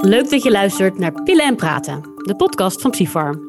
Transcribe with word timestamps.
Leuk 0.00 0.30
dat 0.30 0.42
je 0.42 0.50
luistert 0.50 0.98
naar 0.98 1.22
Pillen 1.22 1.44
en 1.44 1.56
Praten, 1.56 2.00
de 2.16 2.36
podcast 2.36 2.80
van 2.80 2.90
Psyfarm. 2.90 3.44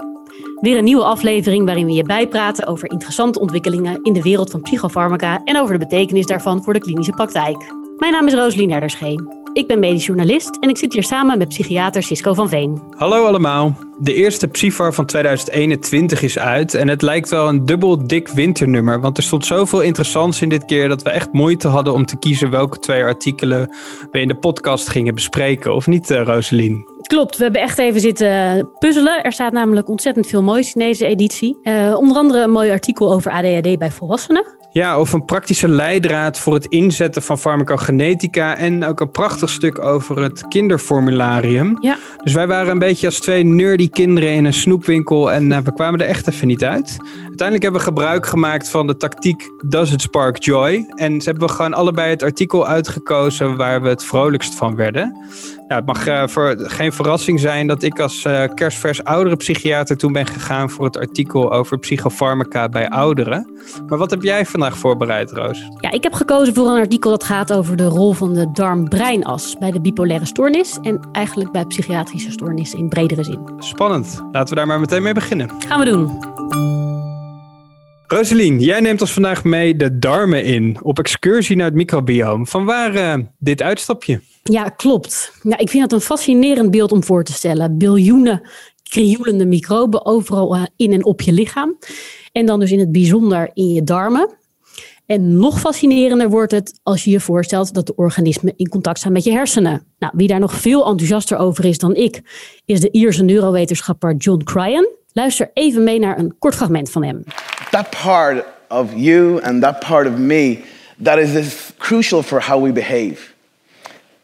Weer 0.60 0.78
een 0.78 0.84
nieuwe 0.84 1.04
aflevering 1.04 1.66
waarin 1.66 1.86
we 1.86 1.92
je 1.92 2.04
bijpraten 2.04 2.68
over 2.68 2.92
interessante 2.92 3.40
ontwikkelingen 3.40 4.00
in 4.04 4.14
de 4.14 4.22
wereld 4.22 4.52
van 4.52 4.62
psychofarmaca 4.62 5.42
en 5.44 5.58
over 5.58 5.74
de 5.74 5.86
betekenis 5.86 6.26
daarvan 6.26 6.64
voor 6.64 6.74
de 6.74 6.80
klinische 6.80 7.12
praktijk. 7.12 7.74
Mijn 7.98 8.12
naam 8.12 8.28
is 8.28 8.34
Rosalien 8.34 8.68
Nerderschee. 8.68 9.41
Ik 9.54 9.68
ben 9.68 9.80
medisch 9.80 10.06
journalist 10.06 10.58
en 10.60 10.70
ik 10.70 10.78
zit 10.78 10.94
hier 10.94 11.04
samen 11.04 11.38
met 11.38 11.48
psychiater 11.48 12.04
Cisco 12.04 12.34
van 12.34 12.50
Veen. 12.50 12.82
Hallo 12.98 13.26
allemaal. 13.26 13.76
De 14.00 14.14
eerste 14.14 14.48
Psyfar 14.48 14.94
van 14.94 15.06
2021 15.06 16.22
is 16.22 16.40
uit 16.40 16.74
en 16.74 16.88
het 16.88 17.02
lijkt 17.02 17.30
wel 17.30 17.48
een 17.48 17.66
dubbel 17.66 18.08
dik 18.08 18.28
winternummer, 18.28 19.02
want 19.02 19.18
er 19.18 19.24
stond 19.24 19.46
zoveel 19.46 19.82
interessants 19.82 20.42
in 20.42 20.50
dit 20.50 20.66
keer 20.66 20.88
dat 20.88 21.02
we 21.02 21.10
echt 21.10 21.34
moeite 21.34 21.68
hadden 21.68 21.94
om 21.94 22.06
te 22.06 22.18
kiezen 22.18 22.50
welke 22.50 22.80
twee 22.80 23.04
artikelen 23.04 23.76
we 24.12 24.20
in 24.20 24.28
de 24.28 24.36
podcast 24.36 24.90
gingen 24.90 25.16
bespreken, 25.16 25.76
of 25.76 25.88
niet 25.88 26.12
uh, 26.12 26.24
Roselien? 26.24 26.86
Klopt, 27.02 27.38
we 27.38 27.44
hebben 27.44 27.62
echt 27.62 27.78
even 27.78 28.02
zitten 28.02 28.70
puzzelen. 28.80 29.24
Er 29.24 29.32
staat 29.32 29.54
namelijk 29.54 29.90
ontzettend 29.90 30.28
veel 30.28 30.44
moois 30.44 30.74
in 30.74 30.82
deze 30.82 31.06
editie. 31.06 31.58
Uh, 31.64 31.96
onder 31.98 32.18
andere 32.18 32.44
een 32.44 32.52
mooi 32.52 32.72
artikel 32.72 33.14
over 33.14 33.32
ADHD 33.32 33.78
bij 33.78 33.92
volwassenen. 33.92 34.61
Ja, 34.74 35.00
of 35.00 35.14
een 35.14 35.26
praktische 35.26 35.68
leidraad 35.68 36.40
voor 36.40 36.54
het 36.54 36.66
inzetten 36.66 37.22
van 37.22 37.38
farmacogenetica. 37.38 38.58
En 38.58 38.86
ook 38.86 39.00
een 39.00 39.12
prachtig 39.12 39.50
stuk 39.50 39.80
over 39.80 40.22
het 40.22 40.48
kinderformularium. 40.48 41.78
Ja. 41.82 41.98
Dus 42.24 42.34
wij 42.34 42.48
waren 42.48 42.72
een 42.72 42.80
beetje 42.80 43.06
als 43.06 43.20
twee 43.20 43.44
nerdy 43.44 43.90
kinderen 43.90 44.30
in 44.30 44.46
een 44.46 44.54
snoepwinkel. 44.54 45.32
En 45.32 45.52
uh, 45.52 45.58
we 45.58 45.74
kwamen 45.74 46.00
er 46.00 46.08
echt 46.08 46.28
even 46.28 46.48
niet 46.48 46.64
uit. 46.64 46.98
Uiteindelijk 47.18 47.64
hebben 47.64 47.82
we 47.82 47.88
gebruik 47.88 48.26
gemaakt 48.26 48.70
van 48.70 48.88
de 48.88 48.98
tactiek 48.98 49.50
Does 49.68 49.92
it 49.92 50.02
spark 50.02 50.44
joy? 50.44 50.86
En 50.96 51.22
ze 51.22 51.30
hebben 51.30 51.48
we 51.48 51.54
gewoon 51.54 51.74
allebei 51.74 52.10
het 52.10 52.24
artikel 52.24 52.68
uitgekozen 52.68 53.58
waar 53.58 53.82
we 53.82 53.90
het 53.90 54.04
vrolijkst 54.04 54.56
van 54.56 54.76
werden. 54.76 55.18
Ja, 55.72 55.78
het 55.78 55.86
mag 55.86 56.08
uh, 56.08 56.28
voor, 56.28 56.56
geen 56.58 56.94
verrassing 56.94 57.40
zijn 57.40 57.68
dat 57.68 57.84
ik 57.84 58.00
als 58.00 58.26
uh, 58.26 58.44
kerstvers 58.56 59.04
oudere 59.04 59.36
psychiater 59.36 59.98
toen 59.98 60.14
ben 60.14 60.26
gegaan 60.26 60.70
voor 60.70 60.86
het 60.86 60.98
artikel 60.98 61.54
over 61.54 61.80
psychofarmaca 61.80 62.70
bij 62.70 62.90
ouderen. 62.90 63.52
Maar 63.88 63.98
wat 63.98 64.10
heb 64.10 64.22
jij 64.22 64.46
vandaag 64.46 64.78
voorbereid, 64.78 65.32
Roos? 65.32 65.70
Ja, 65.80 65.92
ik 65.92 66.04
heb 66.04 66.14
gekozen 66.14 66.54
voor 66.54 66.68
een 66.68 66.80
artikel 66.80 67.10
dat 67.10 67.24
gaat 67.24 67.54
over 67.54 67.76
de 67.76 67.86
rol 67.86 68.14
van 68.14 68.34
de 68.34 68.52
darm-breinas 68.52 69.56
bij 69.60 69.72
de 69.72 69.82
bipolaire 69.82 70.26
stoornis 70.26 70.78
en 70.82 71.00
eigenlijk 71.12 71.52
bij 71.52 71.66
psychiatrische 71.66 72.32
stoornissen 72.32 72.80
in 72.80 72.90
bredere 72.90 73.24
zin. 73.24 73.40
Spannend. 73.60 74.24
Laten 74.32 74.50
we 74.50 74.56
daar 74.56 74.68
maar 74.68 74.80
meteen 74.80 75.04
mee 75.04 75.14
beginnen. 75.14 75.50
Gaan 75.68 75.80
we 75.80 75.86
doen. 75.86 76.20
Rosalien, 78.08 78.60
jij 78.60 78.80
neemt 78.80 79.02
ons 79.02 79.14
vandaag 79.14 79.44
mee 79.44 79.76
de 79.76 80.00
darmen 80.00 80.44
in 80.44 80.78
op 80.82 81.00
excursie 81.00 81.56
naar 81.56 81.66
het 81.66 81.76
microbioom. 81.76 82.48
Van 82.48 82.66
waar 82.66 82.96
uh, 82.96 83.26
dit 83.40 83.62
uitstapje? 83.62 84.22
Ja, 84.44 84.70
klopt. 84.70 85.34
Ja, 85.44 85.58
ik 85.58 85.70
vind 85.70 85.90
dat 85.90 85.92
een 85.92 86.06
fascinerend 86.06 86.72
beeld 86.72 86.92
om 86.92 87.04
voor 87.04 87.24
te 87.24 87.34
stellen. 87.34 87.78
Biljoenen 87.78 88.42
krioelende 88.92 89.46
microben 89.46 90.06
overal 90.06 90.56
eh, 90.56 90.64
in 90.76 90.94
en 90.94 91.06
op 91.06 91.22
je 91.22 91.32
lichaam. 91.32 91.78
En 92.32 92.46
dan 92.46 92.60
dus 92.60 92.72
in 92.72 92.80
het 92.80 92.92
bijzonder 92.92 93.50
in 93.54 93.74
je 93.74 93.84
darmen. 93.84 94.36
En 95.06 95.38
nog 95.38 95.60
fascinerender 95.60 96.30
wordt 96.30 96.52
het 96.52 96.80
als 96.84 97.04
je 97.04 97.12
je 97.12 97.20
voorstelt 97.20 97.74
dat 97.74 97.88
de 97.88 97.96
organismen 97.96 98.54
in 98.56 98.70
contact 98.70 98.98
staan 99.00 99.12
met 99.12 99.24
je 99.24 99.32
hersenen. 99.32 99.86
Nou, 100.00 100.14
wie 100.16 100.28
daar 100.28 100.40
nog 100.40 100.54
veel 100.54 100.86
enthousiaster 100.86 101.38
over 101.38 101.66
is 101.66 101.78
dan 101.78 101.96
ik, 101.96 102.22
is 102.66 102.80
de 102.80 102.92
Ierse 102.92 103.24
neurowetenschapper 103.24 104.16
John 104.16 104.44
Cryan. 104.44 104.90
Luister 105.14 105.52
even 105.54 105.84
mee 105.84 106.00
naar 106.00 106.20
een 106.20 106.36
kort 106.40 106.56
fragment 106.56 106.92
van 106.92 107.04
hem. 107.04 107.24
That 107.70 107.90
part 108.04 108.46
of 108.70 108.88
you 108.96 109.42
and 109.44 109.62
that 109.62 109.80
part 109.80 110.08
of 110.08 110.18
me, 110.18 110.60
that 111.04 111.18
is 111.18 111.72
crucial 111.78 112.24
for 112.24 112.46
how 112.48 112.64
we 112.64 112.72
behave. 112.72 113.31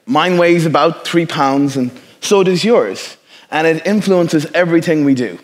Mine 0.08 0.38
weighs 0.38 0.66
about 0.66 1.06
three 1.06 1.26
pounds 1.26 1.78
and 1.78 1.92
so 2.22 2.44
does 2.44 2.64
yours. 2.64 3.18
And 3.52 3.68
it 3.68 3.86
influences 3.86 4.46
everything 4.54 5.06
we 5.06 5.14
do. 5.14 5.38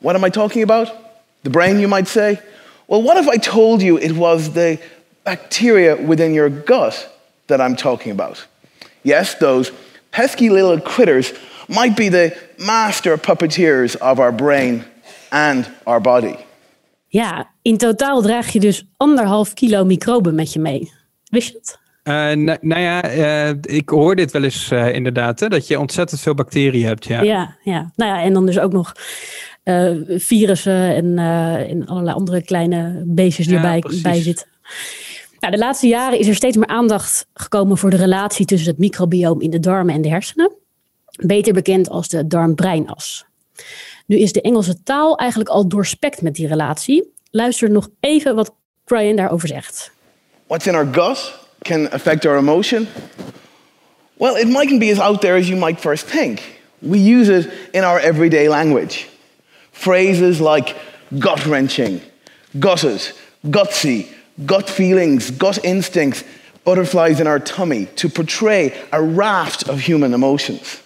What 0.00 0.16
am 0.16 0.24
I 0.24 0.30
talking 0.30 0.62
about? 0.62 0.88
The 1.42 1.50
brain, 1.50 1.78
you 1.78 1.88
might 1.88 2.08
say? 2.08 2.40
Well, 2.88 3.02
what 3.02 3.16
if 3.16 3.28
I 3.28 3.36
told 3.36 3.82
you 3.82 3.98
it 3.98 4.12
was 4.12 4.52
the 4.52 4.78
bacteria 5.24 5.96
within 5.96 6.34
your 6.34 6.50
gut 6.50 7.08
that 7.46 7.60
I'm 7.60 7.76
talking 7.76 8.12
about? 8.12 8.46
Yes, 9.02 9.34
those 9.34 9.72
pesky 10.10 10.50
little 10.50 10.80
critters 10.80 11.32
might 11.68 11.96
be 11.96 12.08
the 12.08 12.36
master 12.58 13.16
puppeteers 13.16 13.96
of 13.96 14.18
our 14.18 14.32
brain 14.32 14.84
and 15.30 15.70
our 15.86 16.00
body. 16.00 16.36
Ja, 17.08 17.50
in 17.62 17.76
totaal 17.76 18.22
draag 18.22 18.52
je 18.52 18.60
dus 18.60 18.84
anderhalf 18.96 19.54
kilo 19.54 19.84
microben 19.84 20.34
met 20.34 20.52
je 20.52 20.58
mee. 20.58 20.92
Wist 21.24 21.46
je 21.46 21.52
dat? 21.52 21.81
Uh, 22.04 22.32
nou, 22.60 22.80
ja, 22.80 23.14
uh, 23.14 23.54
ik 23.62 23.88
hoor 23.88 24.16
dit 24.16 24.30
wel 24.30 24.42
eens 24.42 24.70
uh, 24.70 24.94
inderdaad, 24.94 25.40
hè, 25.40 25.48
dat 25.48 25.66
je 25.66 25.78
ontzettend 25.78 26.20
veel 26.20 26.34
bacteriën 26.34 26.86
hebt. 26.86 27.04
Ja, 27.04 27.22
ja, 27.22 27.56
ja. 27.62 27.92
Nou 27.96 28.16
ja, 28.16 28.22
en 28.22 28.32
dan 28.32 28.46
dus 28.46 28.58
ook 28.58 28.72
nog 28.72 28.92
virussen 30.08 30.94
en, 30.94 31.18
en 31.68 31.86
allerlei 31.86 32.16
andere 32.16 32.42
kleine 32.42 33.02
beestjes 33.06 33.46
die 33.46 33.58
ja, 33.58 33.74
erbij 33.74 34.00
bij 34.02 34.22
zitten. 34.22 34.46
Nou, 35.40 35.54
de 35.54 35.60
laatste 35.60 35.86
jaren 35.86 36.18
is 36.18 36.28
er 36.28 36.34
steeds 36.34 36.56
meer 36.56 36.66
aandacht 36.66 37.26
gekomen 37.34 37.78
voor 37.78 37.90
de 37.90 37.96
relatie 37.96 38.46
tussen 38.46 38.70
het 38.70 38.78
microbioom 38.78 39.40
in 39.40 39.50
de 39.50 39.60
darmen 39.60 39.94
en 39.94 40.02
de 40.02 40.08
hersenen. 40.08 40.52
Beter 41.20 41.52
bekend 41.52 41.88
als 41.88 42.08
de 42.08 42.26
darm-breinas. 42.26 43.24
Nu 44.06 44.18
is 44.18 44.32
de 44.32 44.40
Engelse 44.40 44.82
taal 44.82 45.16
eigenlijk 45.16 45.50
al 45.50 45.68
doorspekt 45.68 46.22
met 46.22 46.34
die 46.34 46.46
relatie. 46.46 47.12
Luister 47.30 47.70
nog 47.70 47.88
even 48.00 48.34
wat 48.34 48.54
Brian 48.84 49.16
daarover 49.16 49.48
zegt. 49.48 49.92
What's 50.46 50.66
in 50.66 50.74
our 50.74 50.88
gut 50.92 51.40
can 51.64 51.88
affect 51.92 52.26
our 52.26 52.36
emotion? 52.36 52.86
Well, 54.18 54.36
it 54.36 54.48
mightn't 54.48 54.80
be 54.80 54.90
as 54.90 54.98
out 54.98 55.20
there 55.20 55.36
as 55.36 55.48
you 55.48 55.56
might 55.56 55.80
first 55.80 56.06
think. 56.06 56.42
We 56.80 56.98
use 56.98 57.28
it 57.28 57.50
in 57.72 57.84
our 57.84 57.98
everyday 57.98 58.48
language. 58.48 59.08
Phrases 59.72 60.40
like 60.40 60.76
gut 61.18 61.44
wrenching, 61.46 62.00
gutted, 62.58 63.12
gutsy, 63.50 64.06
gut 64.46 64.70
feelings, 64.70 65.30
gut 65.30 65.64
instincts, 65.64 66.24
butterflies 66.64 67.20
in 67.20 67.26
our 67.26 67.40
tummy 67.40 67.86
to 67.96 68.08
portray 68.08 68.72
a 68.92 69.02
raft 69.02 69.68
of 69.68 69.80
human 69.80 70.14
emotions. 70.14 70.80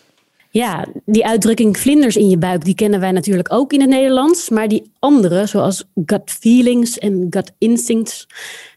Ja, 0.50 0.86
die 1.06 1.26
uitdrukking 1.26 1.78
vlinders 1.78 2.16
in 2.16 2.28
je 2.30 2.38
buik, 2.38 2.64
die 2.64 2.74
kennen 2.74 3.00
wij 3.00 3.10
natuurlijk 3.10 3.52
ook 3.52 3.72
in 3.72 3.80
het 3.80 3.88
Nederlands. 3.88 4.48
Maar 4.48 4.68
die 4.68 4.90
andere, 4.98 5.46
zoals 5.46 5.84
gut 6.06 6.30
feelings 6.40 6.98
en 6.98 7.26
gut 7.30 7.52
instincts, 7.58 8.26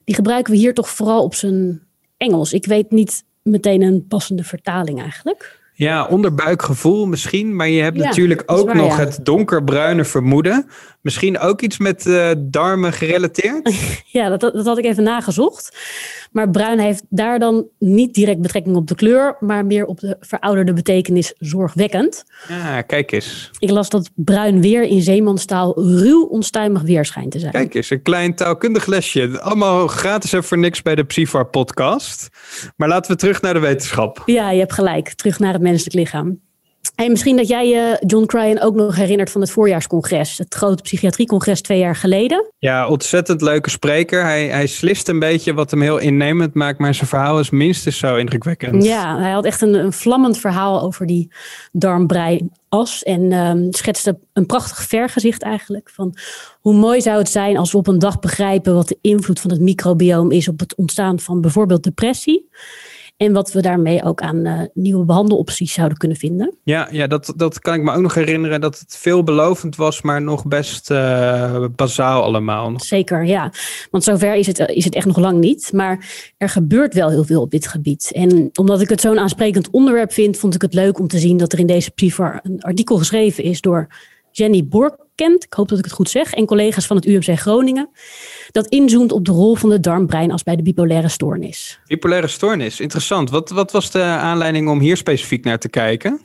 die 0.03 0.15
gebruiken 0.15 0.53
we 0.53 0.59
hier 0.59 0.73
toch 0.73 0.89
vooral 0.89 1.23
op 1.23 1.35
zijn 1.35 1.81
Engels. 2.19 2.53
Ik 2.53 2.65
weet 2.65 2.91
niet 2.91 3.23
meteen 3.41 3.81
een 3.81 4.05
passende 4.07 4.43
vertaling 4.43 5.01
eigenlijk. 5.01 5.57
Ja, 5.73 6.05
onderbuikgevoel 6.05 7.05
misschien, 7.05 7.55
maar 7.55 7.69
je 7.69 7.81
hebt 7.81 7.97
natuurlijk 7.97 8.43
ook 8.45 8.73
nog 8.73 8.97
het 8.97 9.19
donkerbruine 9.23 10.05
vermoeden. 10.05 10.69
Misschien 11.01 11.39
ook 11.39 11.61
iets 11.61 11.77
met 11.77 12.05
uh, 12.05 12.31
darmen 12.37 12.93
gerelateerd? 12.93 13.73
ja, 14.17 14.29
dat, 14.29 14.41
dat 14.41 14.65
had 14.65 14.77
ik 14.77 14.85
even 14.85 15.03
nagezocht. 15.03 15.77
Maar 16.31 16.49
bruin 16.49 16.79
heeft 16.79 17.03
daar 17.09 17.39
dan 17.39 17.67
niet 17.79 18.13
direct 18.13 18.41
betrekking 18.41 18.75
op 18.75 18.87
de 18.87 18.95
kleur, 18.95 19.37
maar 19.39 19.65
meer 19.65 19.85
op 19.85 19.99
de 19.99 20.17
verouderde 20.19 20.73
betekenis 20.73 21.33
zorgwekkend. 21.37 22.23
Ja, 22.47 22.81
kijk 22.81 23.11
eens. 23.11 23.51
Ik 23.59 23.69
las 23.69 23.89
dat 23.89 24.09
bruin 24.15 24.61
weer 24.61 24.83
in 24.83 25.01
zeemanstaal 25.01 25.83
ruw 25.83 26.25
onstuimig 26.25 26.81
weer 26.81 27.05
schijnt 27.05 27.31
te 27.31 27.39
zijn. 27.39 27.51
Kijk 27.51 27.73
eens, 27.73 27.89
een 27.89 28.01
klein 28.01 28.35
taalkundig 28.35 28.85
lesje. 28.85 29.41
Allemaal 29.41 29.87
gratis 29.87 30.33
en 30.33 30.43
voor 30.43 30.57
niks 30.57 30.81
bij 30.81 30.95
de 30.95 31.03
Psyfar 31.03 31.45
podcast. 31.45 32.29
Maar 32.75 32.87
laten 32.87 33.11
we 33.11 33.17
terug 33.17 33.41
naar 33.41 33.53
de 33.53 33.59
wetenschap. 33.59 34.23
Ja, 34.25 34.51
je 34.51 34.59
hebt 34.59 34.73
gelijk. 34.73 35.13
Terug 35.13 35.39
naar 35.39 35.53
het 35.53 35.61
menselijk 35.61 35.95
lichaam. 35.95 36.39
Hey, 36.99 37.09
misschien 37.09 37.35
dat 37.35 37.47
jij 37.47 37.67
je 37.67 38.03
John 38.05 38.25
Cryan 38.25 38.59
ook 38.59 38.75
nog 38.75 38.95
herinnert 38.95 39.31
van 39.31 39.41
het 39.41 39.51
voorjaarscongres, 39.51 40.37
het 40.37 40.53
grote 40.53 40.81
psychiatriecongres 40.81 41.61
twee 41.61 41.79
jaar 41.79 41.95
geleden. 41.95 42.51
Ja, 42.57 42.87
ontzettend 42.87 43.41
leuke 43.41 43.69
spreker. 43.69 44.23
Hij, 44.23 44.47
hij 44.47 44.67
slist 44.67 45.07
een 45.07 45.19
beetje 45.19 45.53
wat 45.53 45.71
hem 45.71 45.81
heel 45.81 45.97
innemend 45.97 46.53
maakt, 46.53 46.79
maar 46.79 46.93
zijn 46.93 47.07
verhaal 47.07 47.39
is 47.39 47.49
minstens 47.49 47.97
zo 47.97 48.15
indrukwekkend. 48.15 48.83
Ja, 48.83 49.19
hij 49.19 49.31
had 49.31 49.45
echt 49.45 49.61
een, 49.61 49.73
een 49.73 49.93
vlammend 49.93 50.37
verhaal 50.37 50.81
over 50.81 51.05
die 51.05 51.31
darmbrei-as 51.71 53.03
en 53.03 53.31
um, 53.31 53.73
schetste 53.73 54.19
een 54.33 54.45
prachtig 54.45 54.83
vergezicht 54.83 55.41
eigenlijk 55.41 55.89
van 55.89 56.15
hoe 56.59 56.73
mooi 56.73 57.01
zou 57.01 57.17
het 57.17 57.29
zijn 57.29 57.57
als 57.57 57.71
we 57.71 57.77
op 57.77 57.87
een 57.87 57.99
dag 57.99 58.19
begrijpen 58.19 58.73
wat 58.73 58.87
de 58.87 58.97
invloed 59.01 59.39
van 59.39 59.51
het 59.51 59.61
microbioom 59.61 60.31
is 60.31 60.47
op 60.47 60.59
het 60.59 60.75
ontstaan 60.75 61.19
van 61.19 61.41
bijvoorbeeld 61.41 61.83
depressie. 61.83 62.49
En 63.19 63.33
wat 63.33 63.51
we 63.51 63.61
daarmee 63.61 64.03
ook 64.03 64.21
aan 64.21 64.47
uh, 64.47 64.61
nieuwe 64.73 65.05
behandelopties 65.05 65.73
zouden 65.73 65.97
kunnen 65.97 66.17
vinden. 66.17 66.55
Ja, 66.63 66.87
ja 66.91 67.07
dat, 67.07 67.33
dat 67.35 67.59
kan 67.59 67.73
ik 67.73 67.81
me 67.81 67.93
ook 67.93 68.01
nog 68.01 68.13
herinneren 68.13 68.61
dat 68.61 68.79
het 68.79 68.97
veelbelovend 68.97 69.75
was, 69.75 70.01
maar 70.01 70.21
nog 70.21 70.45
best 70.45 70.91
uh, 70.91 71.65
bazaal 71.75 72.23
allemaal. 72.23 72.79
Zeker, 72.79 73.25
ja. 73.25 73.51
Want 73.91 74.03
zover 74.03 74.35
is 74.35 74.47
het, 74.47 74.59
is 74.59 74.85
het 74.85 74.95
echt 74.95 75.05
nog 75.05 75.17
lang 75.17 75.39
niet. 75.39 75.73
Maar 75.73 76.05
er 76.37 76.49
gebeurt 76.49 76.93
wel 76.93 77.09
heel 77.09 77.23
veel 77.23 77.41
op 77.41 77.51
dit 77.51 77.67
gebied. 77.67 78.11
En 78.11 78.49
omdat 78.53 78.81
ik 78.81 78.89
het 78.89 79.01
zo'n 79.01 79.19
aansprekend 79.19 79.69
onderwerp 79.69 80.11
vind, 80.11 80.37
vond 80.37 80.55
ik 80.55 80.61
het 80.61 80.73
leuk 80.73 80.99
om 80.99 81.07
te 81.07 81.19
zien 81.19 81.37
dat 81.37 81.53
er 81.53 81.59
in 81.59 81.67
deze 81.67 81.91
PIFAR 81.91 82.39
een 82.43 82.61
artikel 82.61 82.97
geschreven 82.97 83.43
is 83.43 83.61
door 83.61 83.87
Jenny 84.31 84.67
Bork 84.67 85.07
Kent, 85.19 85.43
ik 85.43 85.53
hoop 85.53 85.67
dat 85.67 85.77
ik 85.77 85.83
het 85.83 85.93
goed 85.93 86.09
zeg, 86.09 86.33
en 86.33 86.45
collega's 86.45 86.85
van 86.85 86.95
het 86.95 87.05
UMC 87.05 87.39
Groningen. 87.39 87.89
Dat 88.51 88.67
inzoomt 88.67 89.11
op 89.11 89.25
de 89.25 89.31
rol 89.31 89.55
van 89.55 89.69
de 89.69 89.79
darmbreinas 89.79 90.43
bij 90.43 90.55
de 90.55 90.63
bipolaire 90.63 91.09
stoornis. 91.09 91.79
Bipolaire 91.87 92.27
stoornis, 92.27 92.79
interessant. 92.79 93.29
Wat, 93.29 93.49
wat 93.49 93.71
was 93.71 93.91
de 93.91 94.01
aanleiding 94.01 94.69
om 94.69 94.79
hier 94.79 94.97
specifiek 94.97 95.43
naar 95.43 95.59
te 95.59 95.69
kijken? 95.69 96.21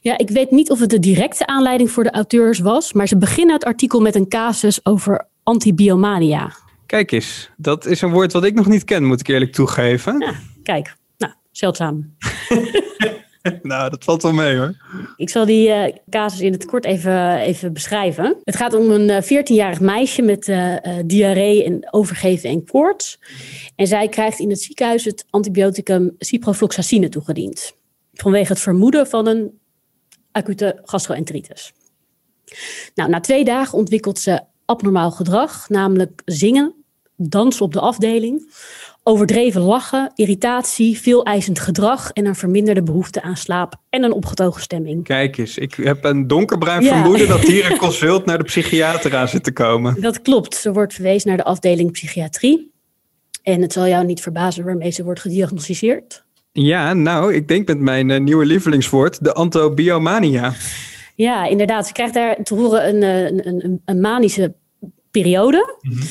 Ja, 0.00 0.18
ik 0.18 0.30
weet 0.30 0.50
niet 0.50 0.70
of 0.70 0.80
het 0.80 0.90
de 0.90 0.98
directe 0.98 1.46
aanleiding 1.46 1.90
voor 1.90 2.04
de 2.04 2.10
auteurs 2.10 2.58
was, 2.58 2.92
maar 2.92 3.08
ze 3.08 3.18
beginnen 3.18 3.54
het 3.54 3.64
artikel 3.64 4.00
met 4.00 4.14
een 4.14 4.28
casus 4.28 4.86
over 4.86 5.28
antibiomania. 5.42 6.52
Kijk 6.86 7.12
eens, 7.12 7.50
dat 7.56 7.86
is 7.86 8.00
een 8.00 8.10
woord 8.10 8.32
wat 8.32 8.44
ik 8.44 8.54
nog 8.54 8.66
niet 8.66 8.84
ken, 8.84 9.04
moet 9.04 9.20
ik 9.20 9.28
eerlijk 9.28 9.52
toegeven. 9.52 10.18
Ja, 10.18 10.34
kijk, 10.62 10.96
nou, 11.18 11.32
zeldzaam. 11.50 12.14
nou, 13.62 13.90
dat 13.90 14.04
valt 14.04 14.22
wel 14.22 14.32
mee 14.32 14.56
hoor. 14.56 14.74
Ik 15.16 15.30
zal 15.30 15.46
die 15.46 15.68
uh, 15.68 15.84
casus 16.10 16.40
in 16.40 16.52
het 16.52 16.64
kort 16.64 16.84
even, 16.84 17.36
even 17.38 17.72
beschrijven. 17.72 18.36
Het 18.44 18.56
gaat 18.56 18.74
om 18.74 18.90
een 18.90 19.22
14-jarig 19.22 19.80
meisje 19.80 20.22
met 20.22 20.48
uh, 20.48 20.76
diarree 21.04 21.64
en 21.64 21.92
overgeven 21.92 22.50
en 22.50 22.64
koorts. 22.64 23.18
En 23.76 23.86
zij 23.86 24.08
krijgt 24.08 24.38
in 24.38 24.50
het 24.50 24.60
ziekenhuis 24.60 25.04
het 25.04 25.24
antibioticum 25.30 26.14
ciprofloxacine 26.18 27.08
toegediend. 27.08 27.76
Vanwege 28.12 28.52
het 28.52 28.62
vermoeden 28.62 29.06
van 29.06 29.26
een 29.26 29.58
acute 30.32 30.80
gastroenteritis. 30.84 31.72
Nou, 32.94 33.10
na 33.10 33.20
twee 33.20 33.44
dagen 33.44 33.78
ontwikkelt 33.78 34.18
ze 34.18 34.40
abnormaal 34.64 35.10
gedrag, 35.10 35.68
namelijk 35.68 36.22
zingen, 36.24 36.74
dansen 37.16 37.64
op 37.64 37.72
de 37.72 37.80
afdeling, 37.80 38.52
overdreven 39.06 39.60
lachen, 39.60 40.12
irritatie, 40.14 41.00
veel 41.00 41.24
eisend 41.24 41.58
gedrag 41.58 42.10
en 42.10 42.26
een 42.26 42.34
verminderde 42.34 42.82
behoefte 42.82 43.22
aan 43.22 43.36
slaap 43.36 43.74
en 43.90 44.02
een 44.02 44.12
opgetogen 44.12 44.62
stemming. 44.62 45.04
Kijk 45.04 45.38
eens, 45.38 45.58
ik 45.58 45.74
heb 45.74 46.04
een 46.04 46.26
donkerbruin 46.26 46.82
vermoeden 46.82 47.28
dat 47.28 47.40
hier 47.40 47.70
een 47.70 47.78
consult 47.86 48.24
naar 48.24 48.38
de 48.38 48.44
psychiater 48.44 49.16
aan 49.16 49.28
zit 49.28 49.44
te 49.44 49.52
komen. 49.52 50.00
Dat 50.00 50.22
klopt. 50.22 50.54
Ze 50.54 50.72
wordt 50.72 50.94
verwezen 50.94 51.28
naar 51.28 51.36
de 51.36 51.44
afdeling 51.44 51.92
psychiatrie. 51.92 52.72
En 53.42 53.62
het 53.62 53.72
zal 53.72 53.86
jou 53.86 54.06
niet 54.06 54.22
verbazen 54.22 54.64
waarmee 54.64 54.90
ze 54.90 55.04
wordt 55.04 55.20
gediagnosticeerd. 55.20 56.24
Ja, 56.52 56.92
nou, 56.92 57.34
ik 57.34 57.48
denk 57.48 57.68
met 57.68 57.78
mijn 57.78 58.08
uh, 58.08 58.20
nieuwe 58.20 58.46
lievelingswoord, 58.46 59.24
de 59.24 59.32
antobiomania. 59.32 60.54
Ja, 61.14 61.46
inderdaad. 61.46 61.86
Ze 61.86 61.92
krijgt 61.92 62.14
daar 62.14 62.42
te 62.42 62.54
horen 62.54 62.88
een, 62.88 63.02
eh, 63.02 63.24
een, 63.24 63.64
een, 63.64 63.82
een 63.84 64.00
manische 64.00 64.54
periode. 65.10 65.76
Mm 65.80 65.92
-hmm. 65.92 66.06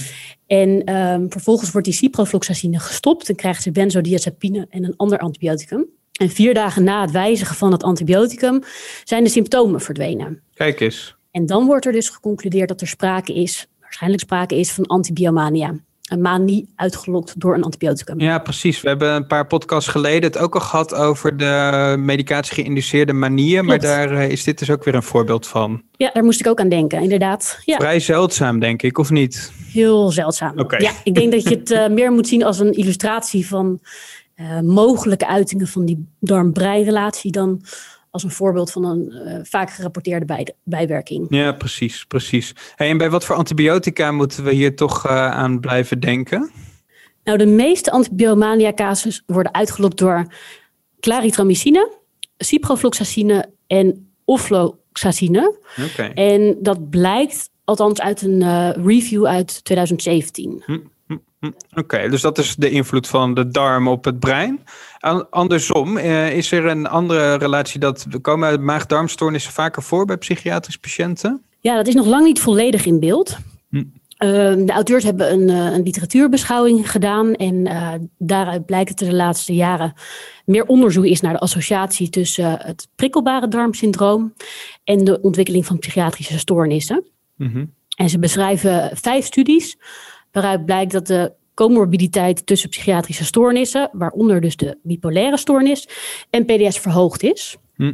En 0.54 0.96
um, 0.96 1.32
vervolgens 1.32 1.72
wordt 1.72 1.88
die 1.88 1.96
ciprofloxacine 1.96 2.80
gestopt 2.80 3.30
en 3.30 3.36
krijgt 3.36 3.64
ze 3.64 3.72
benzodiazepine 3.72 4.68
en 4.70 4.84
een 4.84 4.94
ander 4.98 5.18
antibioticum. 5.18 5.86
En 6.12 6.30
vier 6.30 6.54
dagen 6.54 6.84
na 6.84 7.02
het 7.02 7.12
wijzigen 7.12 7.56
van 7.56 7.72
het 7.72 7.84
antibioticum 7.84 8.64
zijn 9.04 9.24
de 9.24 9.30
symptomen 9.30 9.82
verdwenen. 9.82 10.42
Kijk 10.54 10.80
eens. 10.80 11.16
En 11.32 11.46
dan 11.46 11.66
wordt 11.66 11.86
er 11.86 11.92
dus 11.92 12.10
geconcludeerd 12.10 12.68
dat 12.68 12.82
er 12.82 12.88
sprake 12.88 13.34
is, 13.34 13.68
waarschijnlijk 13.80 14.24
sprake 14.24 14.56
is 14.56 14.72
van 14.72 14.86
antibiomania 14.86 15.76
een 16.14 16.22
manie 16.22 16.68
uitgelokt 16.76 17.40
door 17.40 17.56
een 17.56 17.64
antibioticum. 17.64 18.20
Ja, 18.20 18.40
precies. 18.40 18.82
We 18.82 18.88
hebben 18.88 19.14
een 19.14 19.28
paar 19.28 19.48
podcasts 19.48 19.90
geleden 19.90 20.24
het 20.24 20.38
ook 20.38 20.54
al 20.54 20.62
gehad 20.62 20.94
over 20.94 21.38
de 21.38 21.96
medicatie 22.00 22.54
geïnduceerde 22.54 23.14
manieën. 23.14 23.66
Maar 23.66 23.80
daar 23.80 24.12
uh, 24.12 24.30
is 24.30 24.44
dit 24.44 24.60
dus 24.60 24.70
ook 24.70 24.84
weer 24.84 24.96
een 24.96 25.04
voorbeeld 25.04 25.48
van. 25.48 25.82
Ja, 25.92 26.10
daar 26.14 26.24
moest 26.24 26.40
ik 26.40 26.48
ook 26.48 26.60
aan 26.60 26.70
denken, 26.70 27.02
inderdaad. 27.02 27.60
Ja. 27.66 27.78
Vrij 27.78 28.00
zeldzaam, 28.00 28.60
denk 28.60 28.82
ik, 28.82 28.98
of 28.98 29.10
niet? 29.10 29.52
Heel 29.72 30.12
zeldzaam. 30.12 30.60
Okay. 30.60 30.80
Ja, 30.80 30.92
ik 31.04 31.16
denk 31.16 31.32
dat 31.32 31.44
je 31.44 31.56
het 31.56 31.72
uh, 31.72 31.88
meer 31.88 32.12
moet 32.12 32.28
zien 32.28 32.44
als 32.44 32.60
een 32.60 32.74
illustratie 32.74 33.48
van 33.48 33.80
uh, 34.36 34.60
mogelijke 34.60 35.28
uitingen 35.28 35.68
van 35.68 35.86
die 35.86 36.08
darm-brei-relatie 36.20 37.32
dan 37.32 37.62
als 38.14 38.24
een 38.24 38.32
voorbeeld 38.32 38.72
van 38.72 38.86
een 38.86 39.12
uh, 39.12 39.40
vaak 39.44 39.72
gerapporteerde 39.72 40.26
bij, 40.26 40.54
bijwerking. 40.64 41.26
Ja, 41.30 41.52
precies, 41.52 42.06
precies. 42.06 42.54
Hey, 42.76 42.90
en 42.90 42.98
bij 42.98 43.10
wat 43.10 43.26
voor 43.26 43.36
antibiotica 43.36 44.12
moeten 44.12 44.44
we 44.44 44.54
hier 44.54 44.76
toch 44.76 45.06
uh, 45.06 45.32
aan 45.32 45.60
blijven 45.60 46.00
denken? 46.00 46.52
Nou, 47.24 47.38
de 47.38 47.46
meeste 47.46 47.92
antibiomania-casus 47.92 49.24
worden 49.26 49.54
uitgelokt 49.54 49.98
door 49.98 50.34
clarithromycine, 51.00 51.92
ciprofloxacine 52.38 53.50
en 53.68 54.14
ofloxacine. 54.26 55.58
Okay. 55.92 56.12
En 56.12 56.58
dat 56.62 56.90
blijkt 56.90 57.50
althans 57.64 58.02
uit 58.02 58.22
een 58.22 58.42
uh, 58.42 58.70
review 58.86 59.26
uit 59.26 59.64
2017. 59.64 60.64
Hm. 60.66 60.80
Oké, 61.48 61.80
okay, 61.80 62.10
dus 62.10 62.22
dat 62.22 62.38
is 62.38 62.56
de 62.56 62.70
invloed 62.70 63.08
van 63.08 63.34
de 63.34 63.48
darm 63.48 63.88
op 63.88 64.06
het 64.06 64.20
brein. 64.20 64.64
Andersom, 65.30 65.98
uh, 65.98 66.36
is 66.38 66.52
er 66.52 66.66
een 66.66 66.88
andere 66.88 67.36
relatie 67.36 67.80
dat 67.80 68.08
komen 68.22 68.64
maag-darmstoornissen 68.64 69.54
vaker 69.54 69.84
voor 69.84 70.06
bij 70.06 70.18
psychiatrische 70.18 70.80
patiënten? 70.80 71.42
Ja, 71.60 71.76
dat 71.76 71.88
is 71.88 71.94
nog 71.94 72.06
lang 72.06 72.26
niet 72.26 72.42
volledig 72.42 72.86
in 72.86 73.00
beeld. 73.00 73.38
Hm. 73.70 73.78
Uh, 73.78 73.86
de 74.66 74.72
auteurs 74.72 75.04
hebben 75.04 75.32
een, 75.34 75.50
uh, 75.50 75.74
een 75.74 75.84
literatuurbeschouwing 75.84 76.92
gedaan 76.92 77.34
en 77.34 77.68
daaruit 78.18 78.66
blijkt 78.66 78.90
dat 78.90 79.00
er 79.00 79.10
de 79.10 79.16
laatste 79.16 79.54
jaren 79.54 79.94
meer 80.46 80.66
onderzoek 80.66 81.06
is 81.06 81.22
naar 81.22 81.34
de 81.34 81.40
associatie 81.40 82.10
tussen 82.10 82.60
het 82.62 82.88
prikkelbare 82.96 83.48
darmsyndroom 83.48 84.34
en 84.84 85.04
de 85.04 85.22
ontwikkeling 85.22 85.66
van 85.66 85.80
psychiatrische 85.80 86.40
stoornissen. 86.40 87.06
Mm 87.36 87.52
-hmm. 87.52 87.74
En 87.96 88.10
ze 88.10 88.20
beschrijven 88.20 88.92
vijf 88.94 89.26
studies 89.26 89.78
waaruit 90.34 90.66
blijkt 90.66 90.92
dat 90.92 91.08
de 91.08 91.34
comorbiditeit 91.54 92.46
tussen 92.46 92.70
psychiatrische 92.70 93.26
stoornissen, 93.26 93.90
waaronder 93.92 94.42
dus 94.42 94.56
de 94.56 94.78
bipolaire 94.84 95.38
stoornis, 95.38 95.88
en 96.30 96.46
PDS 96.46 96.80
verhoogd 96.80 97.24
is. 97.24 97.58
Hm. 97.76 97.94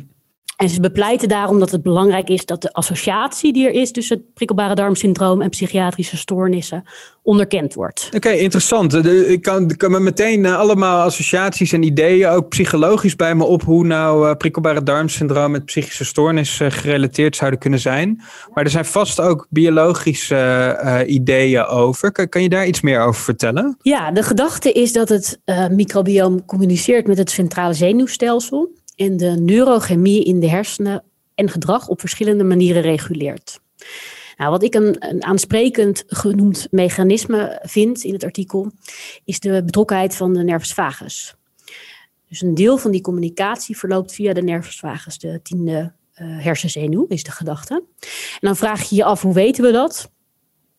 En 0.60 0.70
ze 0.70 0.80
bepleiten 0.80 1.30
daarom 1.30 1.60
dat 1.60 1.72
het 1.72 1.84
belangrijk 1.84 2.30
is 2.30 2.46
dat 2.46 2.62
de 2.62 2.74
associatie 2.74 3.54
die 3.54 3.68
er 3.68 3.74
is 3.74 3.92
tussen 3.92 4.18
het 4.18 4.34
prikkelbare 4.34 4.76
darmsyndroom 4.76 5.42
en 5.42 5.50
psychiatrische 5.50 6.18
stoornissen 6.18 6.84
onderkend 7.24 7.74
wordt. 7.74 8.04
Oké, 8.08 8.16
okay, 8.16 8.38
interessant. 8.38 9.06
Ik 9.06 9.42
kan, 9.42 9.76
kan 9.76 9.92
me 9.92 10.00
meteen 10.00 10.44
uh, 10.44 10.58
allemaal 10.58 11.02
associaties 11.02 11.72
en 11.72 11.84
ideeën, 11.84 12.30
ook 12.30 12.50
psychologisch 12.50 13.16
bij 13.16 13.36
me 13.36 13.44
op 13.44 13.64
hoe 13.64 13.86
nou 13.86 14.30
uh, 14.30 14.36
prikkelbare 14.36 14.84
darmsyndroom 14.84 15.52
met 15.52 15.66
psychische 15.66 16.06
stoornis 16.06 16.60
uh, 16.60 16.72
gerelateerd 16.72 17.36
zouden 17.36 17.60
kunnen 17.60 17.80
zijn. 17.80 18.22
Maar 18.54 18.64
er 18.64 18.70
zijn 18.70 18.86
vast 18.86 19.20
ook 19.20 19.48
biologische 19.50 21.04
ideeën 21.08 21.66
over. 21.66 22.12
Kan, 22.12 22.30
kan, 22.30 22.42
je 22.42 22.50
daar 22.50 22.68
iets 22.68 22.82
meer 22.82 23.02
over 23.02 23.22
vertellen? 23.22 23.78
Ja, 23.82 24.12
de 24.12 24.24
gedachte 24.24 24.72
is 24.72 24.94
dat 24.94 25.10
het 25.10 25.40
microbioom 25.72 26.46
communiceert 26.46 27.08
met 27.08 27.18
het 27.18 27.32
centrale 27.32 27.74
zenuwstelsel 27.74 28.78
en 29.00 29.18
de 29.18 29.30
neurochemie 29.30 30.24
in 30.24 30.40
de 30.40 30.50
hersenen 30.50 31.04
en 31.36 31.50
gedrag 31.50 31.88
op 31.88 32.00
verschillende 32.00 32.44
manieren 32.44 32.82
reguleert. 32.82 33.60
Nou, 34.38 34.52
wat 34.52 34.64
ik 34.64 34.74
een, 34.74 35.24
aansprekend 35.24 36.04
genoemd 36.08 36.68
mechanisme 36.72 37.60
vind 37.64 38.04
in 38.04 38.14
het 38.14 38.24
artikel, 38.24 38.72
is 39.26 39.40
de 39.40 39.64
betrokkenheid 39.64 40.16
van 40.16 40.34
de 40.34 40.44
nervus 40.44 40.74
vagus. 40.74 41.36
Dus 42.28 42.42
een 42.42 42.56
deel 42.56 42.78
van 42.78 42.92
die 42.92 43.02
communicatie 43.02 43.78
verloopt 43.78 44.14
via 44.14 44.34
de 44.34 44.44
nervus 44.44 44.80
vagus, 44.80 45.18
de 45.18 45.40
tiende 45.44 45.94
uh, 46.16 46.44
hersenzenuw, 46.44 47.06
is 47.08 47.24
de 47.24 47.32
gedachte. 47.32 47.84
En 48.32 48.40
dan 48.40 48.56
vraag 48.56 48.90
je 48.90 48.96
je 48.96 49.04
af, 49.04 49.22
hoe 49.22 49.34
weten 49.34 49.64
we 49.64 49.72
dat? 49.72 50.12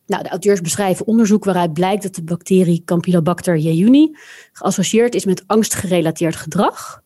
Nou, 0.07 0.23
de 0.23 0.29
auteurs 0.29 0.61
beschrijven 0.61 1.07
onderzoek 1.07 1.45
waaruit 1.45 1.73
blijkt 1.73 2.03
dat 2.03 2.15
de 2.15 2.23
bacterie 2.23 2.83
Campylobacter 2.85 3.57
jejuni 3.57 4.17
geassocieerd 4.53 5.15
is 5.15 5.25
met 5.25 5.43
angstgerelateerd 5.47 6.37
gedrag. 6.37 7.03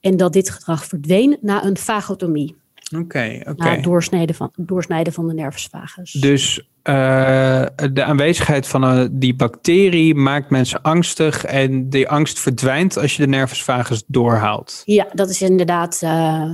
En 0.00 0.16
dat 0.16 0.32
dit 0.32 0.50
gedrag 0.50 0.84
verdween 0.84 1.38
na 1.40 1.64
een 1.64 1.76
vagotomie. 1.76 2.58
Oké, 2.94 3.02
okay, 3.02 3.36
oké. 3.40 3.50
Okay. 3.50 3.68
Na 3.68 3.74
het 3.74 3.84
doorsnijden 3.84 4.34
van, 4.34 4.50
doorsnijden 4.56 5.12
van 5.12 5.28
de 5.28 5.34
nervus 5.34 5.68
vagus. 5.70 6.12
Dus 6.12 6.70
uh, 6.84 7.66
de 7.92 8.04
aanwezigheid 8.04 8.66
van 8.66 8.84
uh, 8.84 9.06
die 9.10 9.34
bacterie 9.34 10.14
maakt 10.14 10.50
mensen 10.50 10.82
angstig. 10.82 11.44
En 11.44 11.88
die 11.88 12.08
angst 12.08 12.38
verdwijnt 12.38 12.98
als 12.98 13.16
je 13.16 13.22
de 13.22 13.28
nervus 13.28 13.62
vagus 13.62 14.02
doorhaalt. 14.06 14.82
Ja, 14.84 15.06
dat 15.12 15.30
is 15.30 15.42
inderdaad 15.42 16.00
uh, 16.04 16.44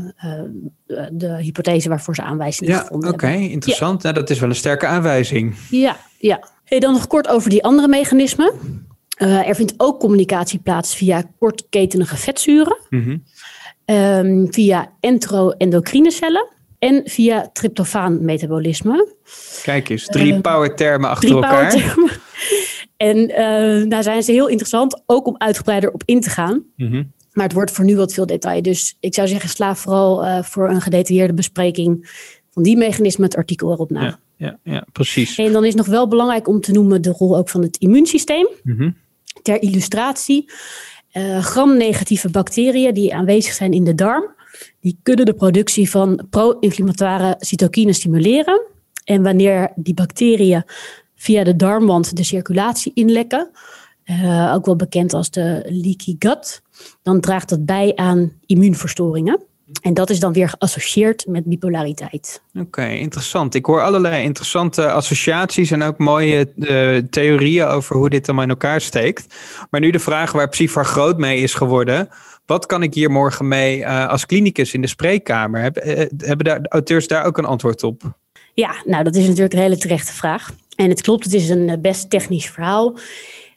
de 1.10 1.36
hypothese 1.40 1.88
waarvoor 1.88 2.14
ze 2.14 2.22
aanwijzingen 2.22 2.72
ja, 2.72 2.80
gevonden 2.80 3.12
Oké, 3.12 3.30
interessant. 3.30 4.02
Ja. 4.02 4.10
Nou, 4.10 4.20
dat 4.20 4.30
is 4.30 4.38
wel 4.38 4.48
een 4.48 4.54
sterke 4.54 4.86
aanwijzing. 4.86 5.56
Ja, 5.70 5.96
ja. 6.18 6.48
Hey, 6.64 6.80
dan 6.80 6.92
nog 6.92 7.06
kort 7.06 7.28
over 7.28 7.50
die 7.50 7.64
andere 7.64 7.88
mechanismen. 7.88 8.52
Er 9.16 9.54
vindt 9.54 9.74
ook 9.76 10.00
communicatie 10.00 10.58
plaats 10.58 10.96
via 10.96 11.22
kortketenige 11.38 12.16
vetzuren, 12.16 12.76
mm 12.90 13.02
-hmm. 13.02 13.22
Um, 13.86 14.52
via 14.52 14.92
entero-endocrine 15.00 16.10
cellen 16.10 16.48
en 16.78 17.02
via 17.04 17.50
tryptofaan-metabolisme. 17.52 19.08
Kijk 19.62 19.88
eens, 19.88 20.04
drie 20.04 20.32
uh, 20.32 20.40
powertermen 20.40 21.10
achter 21.10 21.28
drie 21.28 21.42
elkaar. 21.42 21.72
Powertermen. 21.72 22.10
en 22.96 23.16
uh, 23.18 23.90
daar 23.90 24.02
zijn 24.02 24.22
ze 24.22 24.32
heel 24.32 24.48
interessant, 24.48 25.02
ook 25.06 25.26
om 25.26 25.34
uitgebreider 25.38 25.92
op 25.92 26.02
in 26.04 26.20
te 26.20 26.30
gaan. 26.30 26.64
Mm 26.76 26.90
-hmm. 26.90 27.12
Maar 27.32 27.44
het 27.44 27.54
wordt 27.54 27.70
voor 27.70 27.84
nu 27.84 27.96
wat 27.96 28.12
veel 28.12 28.26
detail. 28.26 28.62
Dus 28.62 28.96
ik 29.00 29.14
zou 29.14 29.28
zeggen, 29.28 29.48
sla 29.48 29.74
vooral 29.74 30.42
voor 30.42 30.70
een 30.70 30.80
gedetailleerde 30.80 31.34
bespreking 31.34 32.08
van 32.56 32.62
die 32.62 32.76
mechanismen 32.76 33.26
het 33.26 33.36
artikel 33.36 33.72
erop 33.72 33.90
na. 33.90 34.02
Ja, 34.02 34.18
ja, 34.36 34.58
ja 34.62 34.86
precies. 34.92 35.38
En 35.38 35.52
dan 35.52 35.64
is 35.64 35.74
nog 35.74 35.86
wel 35.86 36.08
belangrijk 36.08 36.48
om 36.48 36.60
te 36.60 36.72
noemen 36.72 37.02
de 37.02 37.10
rol 37.10 37.36
ook 37.36 37.48
van 37.48 37.62
het 37.62 37.76
immuunsysteem. 37.76 38.48
Mm 38.62 38.76
-hmm. 38.76 38.96
Ter 39.42 39.62
illustratie, 39.62 40.50
uh, 41.16 41.44
gram-negatieve 41.44 42.30
bacteriën 42.30 42.94
die 42.94 43.14
aanwezig 43.14 43.52
zijn 43.52 43.72
in 43.72 43.84
de 43.84 43.94
darm, 43.94 44.34
die 44.80 44.98
kunnen 45.02 45.26
de 45.26 45.34
productie 45.34 45.90
van 45.90 46.26
pro-inflammatoire 46.30 47.34
cytokines 47.38 47.96
stimuleren. 47.96 48.62
En 49.04 49.22
wanneer 49.22 49.72
die 49.74 49.94
bacteriën 49.94 50.64
via 51.14 51.44
de 51.44 51.56
darmwand 51.56 52.16
de 52.16 52.24
circulatie 52.24 52.92
inlekken, 52.94 53.50
uh, 54.04 54.52
ook 54.54 54.66
wel 54.66 54.76
bekend 54.76 55.12
als 55.12 55.30
de 55.30 55.66
leaky 55.68 56.16
gut, 56.18 56.62
dan 57.02 57.20
draagt 57.20 57.48
dat 57.48 57.64
bij 57.64 57.92
aan 57.94 58.32
immuunverstoringen. 58.46 59.44
En 59.80 59.94
dat 59.94 60.10
is 60.10 60.20
dan 60.20 60.32
weer 60.32 60.48
geassocieerd 60.48 61.26
met 61.28 61.44
bipolariteit. 61.44 62.42
Oké, 62.60 62.86
interessant. 62.86 63.54
Ik 63.54 63.66
hoor 63.66 63.82
allerlei 63.82 64.22
interessante 64.22 64.90
associaties 64.90 65.70
en 65.70 65.82
ook 65.82 65.98
mooie 65.98 66.52
uh, 66.56 66.98
theorieën 67.10 67.66
over 67.66 67.96
hoe 67.96 68.10
dit 68.10 68.26
allemaal 68.26 68.44
in 68.44 68.50
elkaar 68.50 68.80
steekt. 68.80 69.34
Maar 69.70 69.80
nu 69.80 69.90
de 69.90 69.98
vraag 69.98 70.32
waar 70.32 70.48
Psyfar 70.48 70.84
groot 70.84 71.18
mee 71.18 71.38
is 71.40 71.54
geworden. 71.54 72.08
Wat 72.46 72.66
kan 72.66 72.82
ik 72.82 72.94
hier 72.94 73.10
morgen 73.10 73.48
mee 73.48 73.78
uh, 73.78 74.08
als 74.08 74.26
klinicus 74.26 74.74
in 74.74 74.80
de 74.80 74.86
spreekkamer? 74.86 75.60
Heb, 75.60 75.76
hebben 76.16 76.44
de 76.44 76.68
auteurs 76.68 77.08
daar 77.08 77.24
ook 77.24 77.38
een 77.38 77.44
antwoord 77.44 77.82
op? 77.82 78.02
Ja, 78.54 78.74
nou 78.84 79.04
dat 79.04 79.14
is 79.14 79.26
natuurlijk 79.26 79.54
een 79.54 79.60
hele 79.60 79.78
terechte 79.78 80.12
vraag. 80.12 80.52
En 80.76 80.88
het 80.88 81.00
klopt, 81.00 81.24
het 81.24 81.34
is 81.34 81.48
een 81.48 81.78
best 81.80 82.10
technisch 82.10 82.50
verhaal. 82.50 82.98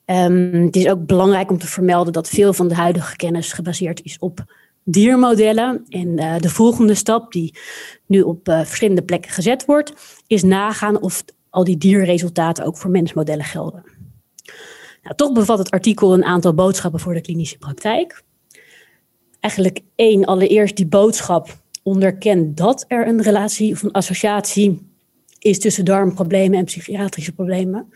Um, 0.05 0.65
het 0.65 0.75
is 0.75 0.87
ook 0.87 1.05
belangrijk 1.05 1.49
om 1.49 1.57
te 1.57 1.67
vermelden 1.67 2.13
dat 2.13 2.29
veel 2.29 2.53
van 2.53 2.67
de 2.67 2.75
huidige 2.75 3.15
kennis 3.15 3.53
gebaseerd 3.53 4.01
is 4.03 4.17
op 4.19 4.45
diermodellen. 4.83 5.85
En 5.89 6.07
uh, 6.07 6.37
de 6.37 6.49
volgende 6.49 6.93
stap, 6.93 7.31
die 7.31 7.53
nu 8.05 8.21
op 8.21 8.47
uh, 8.47 8.59
verschillende 8.65 9.03
plekken 9.03 9.31
gezet 9.31 9.65
wordt, 9.65 9.93
is 10.27 10.43
nagaan 10.43 11.01
of 11.01 11.23
al 11.49 11.63
die 11.63 11.77
dierresultaten 11.77 12.65
ook 12.65 12.77
voor 12.77 12.91
mensmodellen 12.91 13.45
gelden. 13.45 13.83
Nou, 15.03 15.15
toch 15.15 15.33
bevat 15.33 15.57
het 15.57 15.69
artikel 15.69 16.13
een 16.13 16.25
aantal 16.25 16.53
boodschappen 16.53 16.99
voor 16.99 17.13
de 17.13 17.21
klinische 17.21 17.57
praktijk. 17.57 18.23
Eigenlijk 19.39 19.79
één, 19.95 20.25
allereerst 20.25 20.75
die 20.75 20.87
boodschap 20.87 21.57
onderkent 21.83 22.57
dat 22.57 22.85
er 22.87 23.07
een 23.07 23.21
relatie 23.21 23.71
of 23.71 23.83
een 23.83 23.91
associatie 23.91 24.87
is 25.39 25.59
tussen 25.59 25.85
darmproblemen 25.85 26.59
en 26.59 26.65
psychiatrische 26.65 27.33
problemen. 27.33 27.89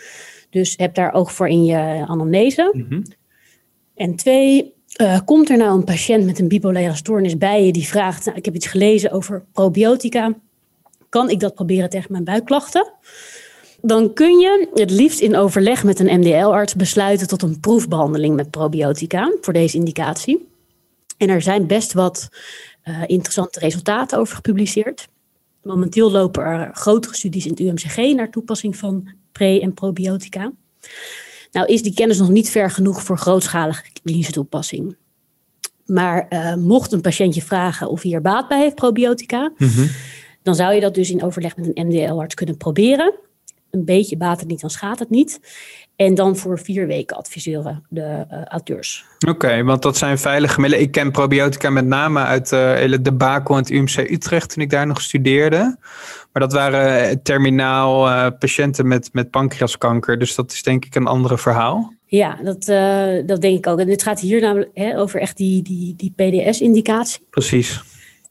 Dus 0.49 0.73
heb 0.77 0.95
daar 0.95 1.13
oog 1.13 1.33
voor 1.33 1.47
in 1.47 1.65
je 1.65 2.05
anamnese. 2.07 2.69
Mm 2.73 2.85
-hmm. 2.89 3.03
En 3.95 4.15
twee, 4.15 4.72
uh, 5.01 5.19
komt 5.25 5.49
er 5.49 5.57
nou 5.57 5.77
een 5.77 5.83
patiënt 5.83 6.25
met 6.25 6.39
een 6.39 6.47
bipolaire 6.47 6.95
stoornis 6.95 7.37
bij 7.37 7.65
je 7.65 7.71
die 7.71 7.87
vraagt: 7.87 8.25
nou, 8.25 8.37
Ik 8.37 8.45
heb 8.45 8.55
iets 8.55 8.67
gelezen 8.67 9.11
over 9.11 9.43
probiotica. 9.51 10.33
Kan 11.09 11.29
ik 11.29 11.39
dat 11.39 11.55
proberen 11.55 11.89
tegen 11.89 12.11
mijn 12.11 12.23
buikklachten? 12.23 12.91
Dan 13.81 14.13
kun 14.13 14.39
je 14.39 14.69
het 14.73 14.91
liefst 14.91 15.19
in 15.19 15.35
overleg 15.35 15.83
met 15.83 15.99
een 15.99 16.19
MDL-arts 16.19 16.75
besluiten 16.75 17.27
tot 17.27 17.41
een 17.41 17.59
proefbehandeling 17.59 18.35
met 18.35 18.51
probiotica 18.51 19.35
voor 19.41 19.53
deze 19.53 19.77
indicatie. 19.77 20.47
En 21.17 21.29
er 21.29 21.41
zijn 21.41 21.67
best 21.67 21.93
wat 21.93 22.29
uh, 22.85 23.01
interessante 23.07 23.59
resultaten 23.59 24.19
over 24.19 24.35
gepubliceerd. 24.35 25.07
Momenteel 25.63 26.11
lopen 26.11 26.43
er 26.43 26.69
grotere 26.73 27.15
studies 27.15 27.45
in 27.45 27.51
het 27.51 27.59
UMCG 27.59 27.97
naar 27.97 28.29
toepassing 28.29 28.77
van 28.77 29.09
pre- 29.31 29.59
en 29.59 29.73
probiotica. 29.73 30.51
Nou 31.53 31.67
is 31.67 31.83
die 31.83 31.93
kennis 31.93 32.17
nog 32.17 32.29
niet 32.29 32.49
ver 32.49 32.71
genoeg 32.71 33.03
voor 33.03 33.17
grootschalige 33.17 33.83
klinische 34.03 34.31
toepassing. 34.31 34.95
Maar 35.85 36.25
uh, 36.29 36.55
mocht 36.55 36.91
een 36.91 37.01
patiëntje 37.01 37.41
vragen 37.41 37.89
of 37.89 38.01
hij 38.01 38.11
er 38.11 38.21
baat 38.21 38.47
bij 38.47 38.59
heeft, 38.59 38.75
probiotica, 38.75 39.51
mm-hmm. 39.57 39.89
dan 40.43 40.55
zou 40.55 40.73
je 40.73 40.81
dat 40.81 40.95
dus 40.95 41.09
in 41.09 41.23
overleg 41.23 41.57
met 41.57 41.71
een 41.73 41.87
MDL-arts 41.87 42.35
kunnen 42.35 42.57
proberen. 42.57 43.13
Een 43.71 43.85
beetje 43.85 44.17
baat 44.17 44.39
het 44.39 44.49
niet, 44.49 44.61
dan 44.61 44.69
schaadt 44.69 44.99
het 44.99 45.09
niet. 45.09 45.39
En 45.95 46.15
dan 46.15 46.37
voor 46.37 46.59
vier 46.59 46.87
weken 46.87 47.17
adviseren 47.17 47.83
de 47.89 48.25
uh, 48.31 48.43
auteurs. 48.43 49.05
Oké, 49.27 49.63
want 49.63 49.81
dat 49.81 49.97
zijn 49.97 50.17
veilige 50.17 50.61
middelen. 50.61 50.85
Ik 50.85 50.91
ken 50.91 51.11
probiotica 51.11 51.69
met 51.69 51.85
name 51.85 52.19
uit 52.19 52.49
de 52.49 53.13
Bakel 53.17 53.55
en 53.55 53.61
het 53.61 53.69
UMC 53.69 53.97
Utrecht 53.97 54.49
toen 54.49 54.63
ik 54.63 54.69
daar 54.69 54.87
nog 54.87 55.01
studeerde. 55.01 55.77
Maar 56.33 56.41
dat 56.41 56.53
waren 56.53 57.09
eh, 57.09 57.15
terminaal 57.23 58.07
uh, 58.07 58.27
patiënten 58.39 58.87
met, 58.87 59.09
met 59.11 59.29
pancreaskanker. 59.29 60.19
Dus 60.19 60.35
dat 60.35 60.51
is 60.51 60.63
denk 60.63 60.85
ik 60.85 60.95
een 60.95 61.07
andere 61.07 61.37
verhaal. 61.37 61.93
Ja, 62.05 62.37
dat, 62.43 62.67
uh, 62.67 63.27
dat 63.27 63.41
denk 63.41 63.57
ik 63.57 63.67
ook. 63.67 63.79
En 63.79 63.87
dit 63.87 64.03
gaat 64.03 64.19
hier 64.19 64.41
namelijk 64.41 64.69
hè, 64.73 64.99
over 64.99 65.19
echt 65.19 65.37
die, 65.37 65.61
die, 65.61 65.95
die 65.95 66.13
PDS-indicatie. 66.15 67.27
Precies. 67.29 67.81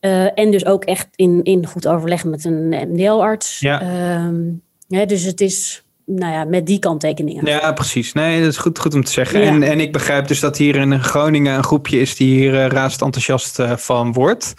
Uh, 0.01 0.39
en 0.39 0.51
dus 0.51 0.67
ook 0.67 0.85
echt 0.85 1.09
in, 1.15 1.43
in 1.43 1.67
goed 1.67 1.87
overleg 1.87 2.25
met 2.25 2.45
een 2.45 2.69
MDL-arts. 2.69 3.59
Ja. 3.59 4.17
Um, 4.27 4.63
ja, 4.89 5.05
dus 5.05 5.23
het 5.23 5.41
is 5.41 5.85
nou 6.07 6.33
ja, 6.33 6.45
met 6.45 6.67
die 6.67 6.79
kanttekeningen. 6.79 7.47
Ja, 7.47 7.73
precies. 7.73 8.13
Nee, 8.13 8.41
dat 8.41 8.49
is 8.49 8.57
goed, 8.57 8.79
goed 8.79 8.95
om 8.95 9.05
te 9.05 9.13
zeggen. 9.13 9.41
Ja. 9.41 9.47
En, 9.47 9.63
en 9.63 9.81
ik 9.81 9.93
begrijp 9.93 10.29
dus 10.29 10.41
dat 10.41 10.57
hier 10.57 10.77
in 10.77 11.03
Groningen 11.03 11.57
een 11.57 11.65
groepje 11.65 12.01
is 12.01 12.17
die 12.17 12.35
hier 12.35 12.53
uh, 12.53 12.67
raast 12.67 13.03
enthousiast 13.03 13.59
uh, 13.59 13.77
van 13.77 14.13
wordt. 14.13 14.55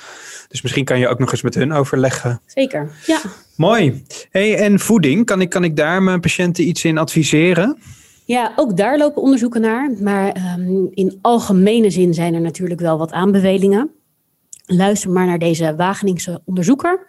Dus 0.48 0.62
misschien 0.62 0.86
kan 0.86 1.00
je 1.00 1.08
ook 1.08 1.20
nog 1.20 1.32
eens 1.32 1.42
met 1.42 1.56
hun 1.56 1.74
overleggen. 1.74 2.42
Zeker, 2.46 2.92
ja. 3.06 3.22
Mooi. 3.56 4.04
Hey, 4.30 4.58
en 4.58 4.80
voeding, 4.80 5.26
kan 5.26 5.42
ik, 5.42 5.50
kan 5.50 5.64
ik 5.64 5.76
daar 5.76 6.04
mijn 6.04 6.20
patiënten 6.20 6.68
iets 6.68 6.84
in 6.84 6.98
adviseren? 6.98 7.78
Ja, 8.26 8.54
ook 8.56 8.78
daar 8.78 8.98
lopen 8.98 9.22
onderzoeken 9.22 9.62
naar. 9.62 9.92
Maar 10.00 10.56
um, 10.58 10.88
in 10.92 11.20
algemene 11.22 11.90
zin 11.90 12.14
zijn 12.14 12.34
er 12.34 12.42
natuurlijk 12.42 12.80
wel 12.80 12.98
wat 12.98 13.12
aanbevelingen. 13.12 13.92
Luister 14.66 15.10
maar 15.10 15.26
naar 15.26 15.40
deze 15.40 15.76
Wageningse 15.76 16.42
onderzoeker 16.46 17.08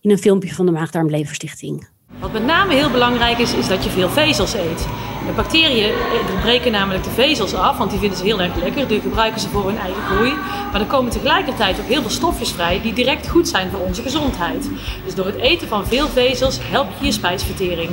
in 0.00 0.10
een 0.10 0.18
filmpje 0.18 0.54
van 0.54 0.66
de 0.66 0.72
Maagdarmleverstichting. 0.72 1.88
Wat 2.18 2.32
met 2.32 2.44
name 2.44 2.74
heel 2.74 2.90
belangrijk 2.90 3.38
is, 3.38 3.54
is 3.54 3.68
dat 3.68 3.84
je 3.84 3.90
veel 3.90 4.08
vezels 4.08 4.54
eet. 4.54 4.86
De 5.26 5.32
bacteriën 5.36 5.92
breken 6.40 6.72
namelijk 6.72 7.04
de 7.04 7.10
vezels 7.10 7.54
af, 7.54 7.78
want 7.78 7.90
die 7.90 7.98
vinden 7.98 8.18
ze 8.18 8.24
heel 8.24 8.40
erg 8.40 8.54
lekker. 8.56 8.88
Die 8.88 9.00
gebruiken 9.00 9.40
ze 9.40 9.48
voor 9.48 9.66
hun 9.66 9.78
eigen 9.78 10.02
groei. 10.02 10.32
Maar 10.72 10.80
er 10.80 10.86
komen 10.86 11.10
tegelijkertijd 11.10 11.80
ook 11.80 11.86
heel 11.86 12.00
veel 12.00 12.10
stofjes 12.10 12.52
vrij 12.52 12.80
die 12.80 12.92
direct 12.92 13.28
goed 13.28 13.48
zijn 13.48 13.70
voor 13.70 13.80
onze 13.80 14.02
gezondheid. 14.02 14.70
Dus 15.04 15.14
door 15.14 15.26
het 15.26 15.36
eten 15.36 15.68
van 15.68 15.86
veel 15.86 16.08
vezels 16.08 16.58
help 16.62 16.88
je 16.98 17.04
je 17.04 17.12
spijsvertering. 17.12 17.90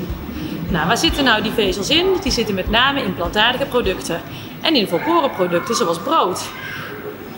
Nou, 0.69 0.88
waar 0.88 0.97
zitten 0.97 1.23
nou 1.23 1.41
die 1.41 1.51
vezels 1.51 1.89
in? 1.89 2.05
Die 2.23 2.31
zitten 2.31 2.55
met 2.55 2.69
name 2.69 3.01
in 3.01 3.15
plantaardige 3.15 3.65
producten 3.65 4.21
en 4.61 4.75
in 4.75 4.88
volkoren 4.88 5.31
producten 5.31 5.75
zoals 5.75 5.99
brood. 5.99 6.43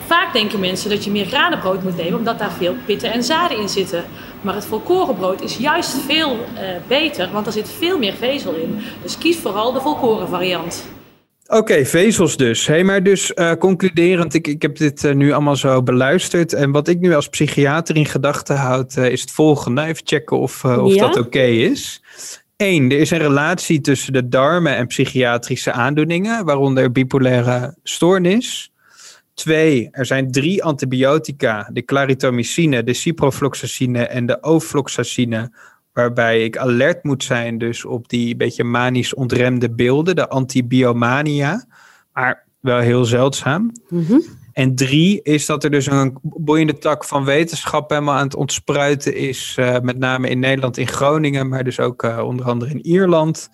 Vaak 0.06 0.32
denken 0.32 0.60
mensen 0.60 0.90
dat 0.90 1.04
je 1.04 1.10
meer 1.10 1.26
gradenbrood 1.26 1.82
moet 1.82 1.96
nemen 1.96 2.18
omdat 2.18 2.38
daar 2.38 2.52
veel 2.52 2.74
pitten 2.84 3.12
en 3.12 3.22
zaden 3.22 3.58
in 3.58 3.68
zitten. 3.68 4.04
Maar 4.42 4.54
het 4.54 4.66
volkorenbrood 4.66 5.42
is 5.42 5.56
juist 5.56 5.96
veel 5.96 6.30
uh, 6.32 6.60
beter, 6.88 7.30
want 7.32 7.46
er 7.46 7.52
zit 7.52 7.70
veel 7.70 7.98
meer 7.98 8.14
vezel 8.14 8.54
in. 8.54 8.78
Dus 9.02 9.18
kies 9.18 9.36
vooral 9.36 9.72
de 9.72 9.80
volkoren 9.80 10.28
variant. 10.28 10.84
Oké, 11.46 11.60
okay, 11.60 11.86
vezels 11.86 12.36
dus. 12.36 12.66
Hey, 12.66 12.84
maar 12.84 13.02
dus 13.02 13.32
uh, 13.34 13.52
concluderend, 13.52 14.34
ik, 14.34 14.46
ik 14.46 14.62
heb 14.62 14.76
dit 14.76 15.04
uh, 15.04 15.14
nu 15.14 15.32
allemaal 15.32 15.56
zo 15.56 15.82
beluisterd. 15.82 16.52
En 16.52 16.70
wat 16.70 16.88
ik 16.88 17.00
nu 17.00 17.14
als 17.14 17.28
psychiater 17.28 17.96
in 17.96 18.06
gedachten 18.06 18.56
houd, 18.56 18.96
is 18.96 19.20
het 19.20 19.30
volgende. 19.30 19.82
Even 19.82 20.02
checken 20.04 20.38
of, 20.38 20.64
of 20.64 20.94
ja? 20.94 21.06
dat 21.06 21.16
oké 21.16 21.26
okay 21.26 21.56
is. 21.56 22.02
Eén, 22.56 22.90
er 22.90 22.98
is 22.98 23.10
een 23.10 23.18
relatie 23.18 23.80
tussen 23.80 24.12
de 24.12 24.28
darmen 24.28 24.76
en 24.76 24.86
psychiatrische 24.86 25.72
aandoeningen, 25.72 26.44
waaronder 26.44 26.92
bipolaire 26.92 27.76
stoornis. 27.82 28.71
Twee, 29.34 29.88
er 29.90 30.06
zijn 30.06 30.30
drie 30.30 30.64
antibiotica, 30.64 31.70
de 31.72 31.84
claritomycine, 31.84 32.82
de 32.82 32.94
ciprofloxacine 32.94 34.06
en 34.06 34.26
de 34.26 34.40
ofloxacine, 34.40 35.52
waarbij 35.92 36.44
ik 36.44 36.56
alert 36.56 37.04
moet 37.04 37.24
zijn 37.24 37.58
dus 37.58 37.84
op 37.84 38.08
die 38.08 38.36
beetje 38.36 38.64
manisch 38.64 39.14
ontremde 39.14 39.70
beelden, 39.70 40.16
de 40.16 40.28
antibiomania, 40.28 41.66
maar 42.12 42.46
wel 42.60 42.78
heel 42.78 43.04
zeldzaam. 43.04 43.72
Mm-hmm. 43.88 44.22
En 44.52 44.74
drie 44.74 45.22
is 45.22 45.46
dat 45.46 45.64
er 45.64 45.70
dus 45.70 45.86
een 45.86 46.18
boeiende 46.22 46.78
tak 46.78 47.04
van 47.04 47.24
wetenschap 47.24 47.90
helemaal 47.90 48.16
aan 48.16 48.24
het 48.24 48.34
ontspruiten 48.34 49.14
is, 49.16 49.56
uh, 49.58 49.80
met 49.80 49.98
name 49.98 50.28
in 50.28 50.38
Nederland, 50.38 50.76
in 50.76 50.88
Groningen, 50.88 51.48
maar 51.48 51.64
dus 51.64 51.80
ook 51.80 52.02
uh, 52.02 52.18
onder 52.24 52.46
andere 52.46 52.70
in 52.70 52.86
Ierland. 52.86 53.50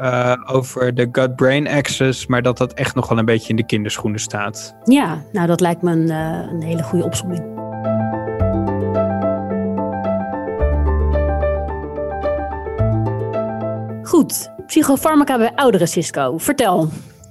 Uh, 0.00 0.34
over 0.46 0.94
de 0.94 1.08
gut-brain 1.12 1.68
axis, 1.68 2.26
maar 2.26 2.42
dat 2.42 2.58
dat 2.58 2.72
echt 2.72 2.94
nog 2.94 3.08
wel 3.08 3.18
een 3.18 3.24
beetje 3.24 3.48
in 3.48 3.56
de 3.56 3.66
kinderschoenen 3.66 4.20
staat. 4.20 4.74
Ja, 4.84 5.22
nou 5.32 5.46
dat 5.46 5.60
lijkt 5.60 5.82
me 5.82 5.92
een, 5.92 6.08
uh, 6.08 6.52
een 6.52 6.62
hele 6.62 6.82
goede 6.82 7.04
opzomming. 7.04 7.56
Goed, 14.02 14.52
psychofarmaca 14.66 15.38
bij 15.38 15.52
ouderen, 15.54 15.88
Cisco. 15.88 16.38
Vertel. 16.38 16.88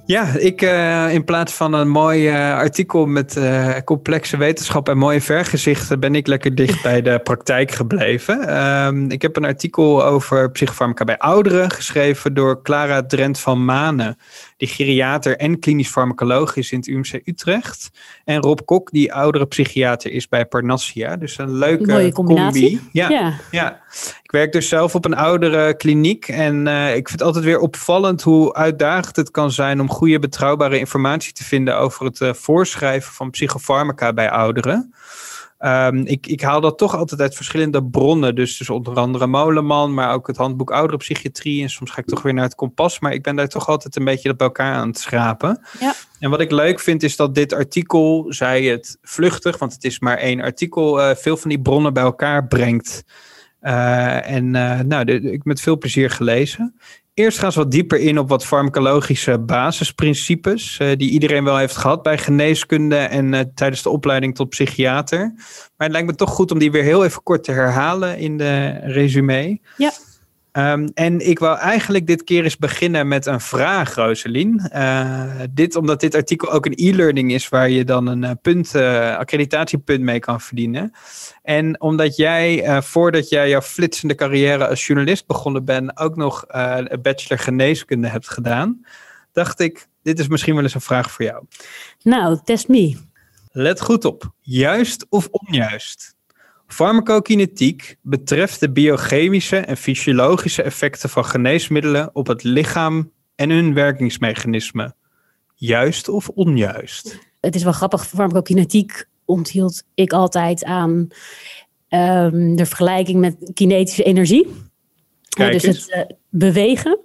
Ja, 0.08 0.26
ik 0.26 0.62
uh, 0.62 1.14
in 1.14 1.24
plaats 1.24 1.52
van 1.52 1.72
een 1.72 1.88
mooi 1.88 2.30
uh, 2.30 2.54
artikel 2.54 3.06
met 3.06 3.36
uh, 3.36 3.76
complexe 3.84 4.36
wetenschap 4.36 4.88
en 4.88 4.98
mooie 4.98 5.20
vergezichten, 5.20 6.00
ben 6.00 6.14
ik 6.14 6.26
lekker 6.26 6.54
dicht 6.54 6.82
bij 6.82 7.02
de 7.02 7.18
praktijk 7.18 7.70
gebleven. 7.70 8.64
Um, 8.86 9.10
ik 9.10 9.22
heb 9.22 9.36
een 9.36 9.44
artikel 9.44 10.04
over 10.04 10.50
psychofarmaca 10.50 11.04
bij 11.04 11.18
ouderen 11.18 11.70
geschreven 11.70 12.34
door 12.34 12.62
Clara 12.62 13.06
Drent 13.06 13.40
van 13.40 13.64
Manen, 13.64 14.18
die 14.58 14.68
geriater 14.68 15.36
en 15.36 15.58
klinisch 15.58 15.88
farmacoloog 15.88 16.56
is 16.56 16.72
in 16.72 16.78
het 16.78 16.86
UMC 16.86 17.20
Utrecht. 17.24 17.90
En 18.24 18.40
Rob 18.40 18.58
Kok, 18.64 18.90
die 18.90 19.12
oudere 19.12 19.46
psychiater 19.46 20.12
is 20.12 20.28
bij 20.28 20.46
Parnassia. 20.46 21.16
Dus 21.16 21.38
een 21.38 21.58
leuke 21.58 21.92
Mooie 21.92 22.12
combinatie. 22.12 22.68
Combi. 22.68 22.88
Ja, 22.92 23.08
ja. 23.08 23.40
ja. 23.50 23.80
Ik 24.22 24.30
werk 24.30 24.52
dus 24.52 24.68
zelf 24.68 24.94
op 24.94 25.04
een 25.04 25.16
oudere 25.16 25.76
kliniek. 25.76 26.28
En 26.28 26.66
uh, 26.66 26.88
ik 26.88 27.08
vind 27.08 27.18
het 27.18 27.22
altijd 27.22 27.44
weer 27.44 27.58
opvallend 27.58 28.22
hoe 28.22 28.54
uitdagend 28.54 29.16
het 29.16 29.30
kan 29.30 29.50
zijn 29.50 29.80
om 29.80 29.90
goede, 29.90 30.18
betrouwbare 30.18 30.78
informatie 30.78 31.32
te 31.32 31.44
vinden 31.44 31.78
over 31.78 32.04
het 32.04 32.20
uh, 32.20 32.32
voorschrijven 32.32 33.12
van 33.12 33.30
psychofarmaca 33.30 34.12
bij 34.12 34.30
ouderen. 34.30 34.94
Um, 35.64 36.06
ik, 36.06 36.26
ik 36.26 36.40
haal 36.40 36.60
dat 36.60 36.78
toch 36.78 36.96
altijd 36.96 37.20
uit 37.20 37.34
verschillende 37.34 37.84
bronnen. 37.84 38.34
Dus, 38.34 38.56
dus 38.56 38.70
onder 38.70 38.96
andere 38.96 39.26
Molenman, 39.26 39.94
maar 39.94 40.12
ook 40.12 40.26
het 40.26 40.36
handboek 40.36 40.70
Ouderenpsychiatrie. 40.70 41.62
En 41.62 41.70
soms 41.70 41.90
ga 41.90 42.00
ik 42.00 42.06
toch 42.06 42.22
weer 42.22 42.34
naar 42.34 42.44
het 42.44 42.54
kompas. 42.54 43.00
Maar 43.00 43.12
ik 43.12 43.22
ben 43.22 43.36
daar 43.36 43.48
toch 43.48 43.68
altijd 43.68 43.96
een 43.96 44.04
beetje 44.04 44.28
dat 44.28 44.36
bij 44.36 44.46
elkaar 44.46 44.74
aan 44.74 44.88
het 44.88 44.98
schrapen. 44.98 45.60
Ja. 45.80 45.94
En 46.18 46.30
wat 46.30 46.40
ik 46.40 46.50
leuk 46.50 46.80
vind 46.80 47.02
is 47.02 47.16
dat 47.16 47.34
dit 47.34 47.52
artikel, 47.52 48.26
zij 48.28 48.64
het 48.64 48.98
vluchtig, 49.02 49.58
want 49.58 49.72
het 49.72 49.84
is 49.84 49.98
maar 49.98 50.16
één 50.16 50.40
artikel, 50.40 51.00
uh, 51.00 51.14
veel 51.14 51.36
van 51.36 51.48
die 51.48 51.60
bronnen 51.60 51.92
bij 51.92 52.02
elkaar 52.02 52.46
brengt. 52.46 53.04
Uh, 53.62 54.30
en 54.30 54.44
uh, 54.54 54.80
nou, 54.80 55.04
de, 55.04 55.20
ik 55.20 55.44
met 55.44 55.60
veel 55.60 55.78
plezier 55.78 56.10
gelezen. 56.10 56.74
Eerst 57.18 57.38
gaan 57.38 57.52
ze 57.52 57.58
wat 57.58 57.70
dieper 57.70 57.98
in 58.00 58.18
op 58.18 58.28
wat 58.28 58.46
farmacologische 58.46 59.38
basisprincipes, 59.38 60.78
uh, 60.82 60.96
die 60.96 61.10
iedereen 61.10 61.44
wel 61.44 61.56
heeft 61.56 61.76
gehad 61.76 62.02
bij 62.02 62.18
geneeskunde 62.18 62.96
en 62.96 63.32
uh, 63.32 63.40
tijdens 63.54 63.82
de 63.82 63.88
opleiding 63.88 64.34
tot 64.34 64.48
psychiater. 64.48 65.32
Maar 65.76 65.86
het 65.86 65.90
lijkt 65.90 66.06
me 66.06 66.14
toch 66.14 66.30
goed 66.30 66.50
om 66.50 66.58
die 66.58 66.70
weer 66.70 66.82
heel 66.82 67.04
even 67.04 67.22
kort 67.22 67.44
te 67.44 67.52
herhalen 67.52 68.18
in 68.18 68.38
de 68.38 68.68
resume. 68.82 69.60
Ja. 69.76 69.92
Um, 70.58 70.90
en 70.94 71.28
ik 71.28 71.38
wil 71.38 71.58
eigenlijk 71.58 72.06
dit 72.06 72.24
keer 72.24 72.44
eens 72.44 72.56
beginnen 72.56 73.08
met 73.08 73.26
een 73.26 73.40
vraag, 73.40 73.94
Roselien. 73.94 74.70
Uh, 74.74 75.24
dit 75.50 75.76
omdat 75.76 76.00
dit 76.00 76.14
artikel 76.14 76.50
ook 76.52 76.66
een 76.66 76.72
e-learning 76.76 77.32
is 77.32 77.48
waar 77.48 77.70
je 77.70 77.84
dan 77.84 78.06
een 78.06 78.22
uh, 78.22 78.30
punt, 78.42 78.74
uh, 78.74 79.16
accreditatiepunt 79.16 80.00
mee 80.00 80.18
kan 80.18 80.40
verdienen. 80.40 80.92
En 81.42 81.80
omdat 81.80 82.16
jij, 82.16 82.82
voordat 82.82 83.28
jij 83.28 83.48
jouw 83.48 83.60
flitsende 83.60 84.14
carrière 84.14 84.68
als 84.68 84.86
journalist 84.86 85.26
begonnen 85.26 85.64
bent, 85.64 85.98
ook 85.98 86.16
nog 86.16 86.44
een 86.46 86.98
bachelor 87.02 87.38
geneeskunde 87.38 88.08
hebt 88.08 88.30
gedaan, 88.30 88.84
dacht 89.32 89.60
ik, 89.60 89.88
dit 90.02 90.18
is 90.18 90.28
misschien 90.28 90.54
wel 90.54 90.62
eens 90.62 90.74
een 90.74 90.80
vraag 90.80 91.10
voor 91.10 91.24
jou. 91.24 91.44
Nou, 92.02 92.38
test 92.44 92.68
me. 92.68 92.96
Let 93.52 93.80
goed 93.80 94.04
op. 94.04 94.32
Juist 94.40 95.06
of 95.08 95.28
onjuist? 95.30 96.16
Farmacokinetiek 96.68 97.96
betreft 98.02 98.60
de 98.60 98.70
biochemische 98.70 99.56
en 99.56 99.76
fysiologische 99.76 100.62
effecten 100.62 101.08
van 101.08 101.24
geneesmiddelen 101.24 102.10
op 102.12 102.26
het 102.26 102.42
lichaam 102.42 103.12
en 103.34 103.50
hun 103.50 103.74
werkingsmechanismen. 103.74 104.94
Juist 105.54 106.08
of 106.08 106.28
onjuist? 106.28 107.18
Het 107.40 107.54
is 107.54 107.62
wel 107.62 107.72
grappig, 107.72 108.06
farmacokinetiek 108.06 109.04
onthield 109.24 109.82
ik 109.94 110.12
altijd 110.12 110.64
aan 110.64 110.90
um, 111.88 112.56
de 112.56 112.66
vergelijking 112.66 113.20
met 113.20 113.50
kinetische 113.54 114.02
energie. 114.02 114.46
Kijk 115.28 115.52
dus 115.52 115.62
eens. 115.62 115.86
het 115.86 116.10
uh, 116.10 116.16
bewegen. 116.28 116.98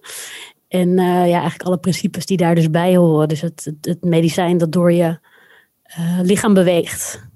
En 0.67 0.89
uh, 0.89 0.96
ja, 1.05 1.39
eigenlijk 1.39 1.63
alle 1.63 1.77
principes 1.79 2.25
die 2.25 2.38
daar 2.38 2.55
dus 2.55 2.70
bij 2.70 2.96
horen. 2.96 3.27
Dus 3.27 3.41
het, 3.41 3.65
het, 3.65 3.86
het 3.86 4.03
medicijn 4.03 4.58
dat 4.58 4.72
door 4.72 4.91
je 4.91 5.20
uh, 6.00 6.20
lichaam 6.22 6.53
beweegt. 6.53 7.32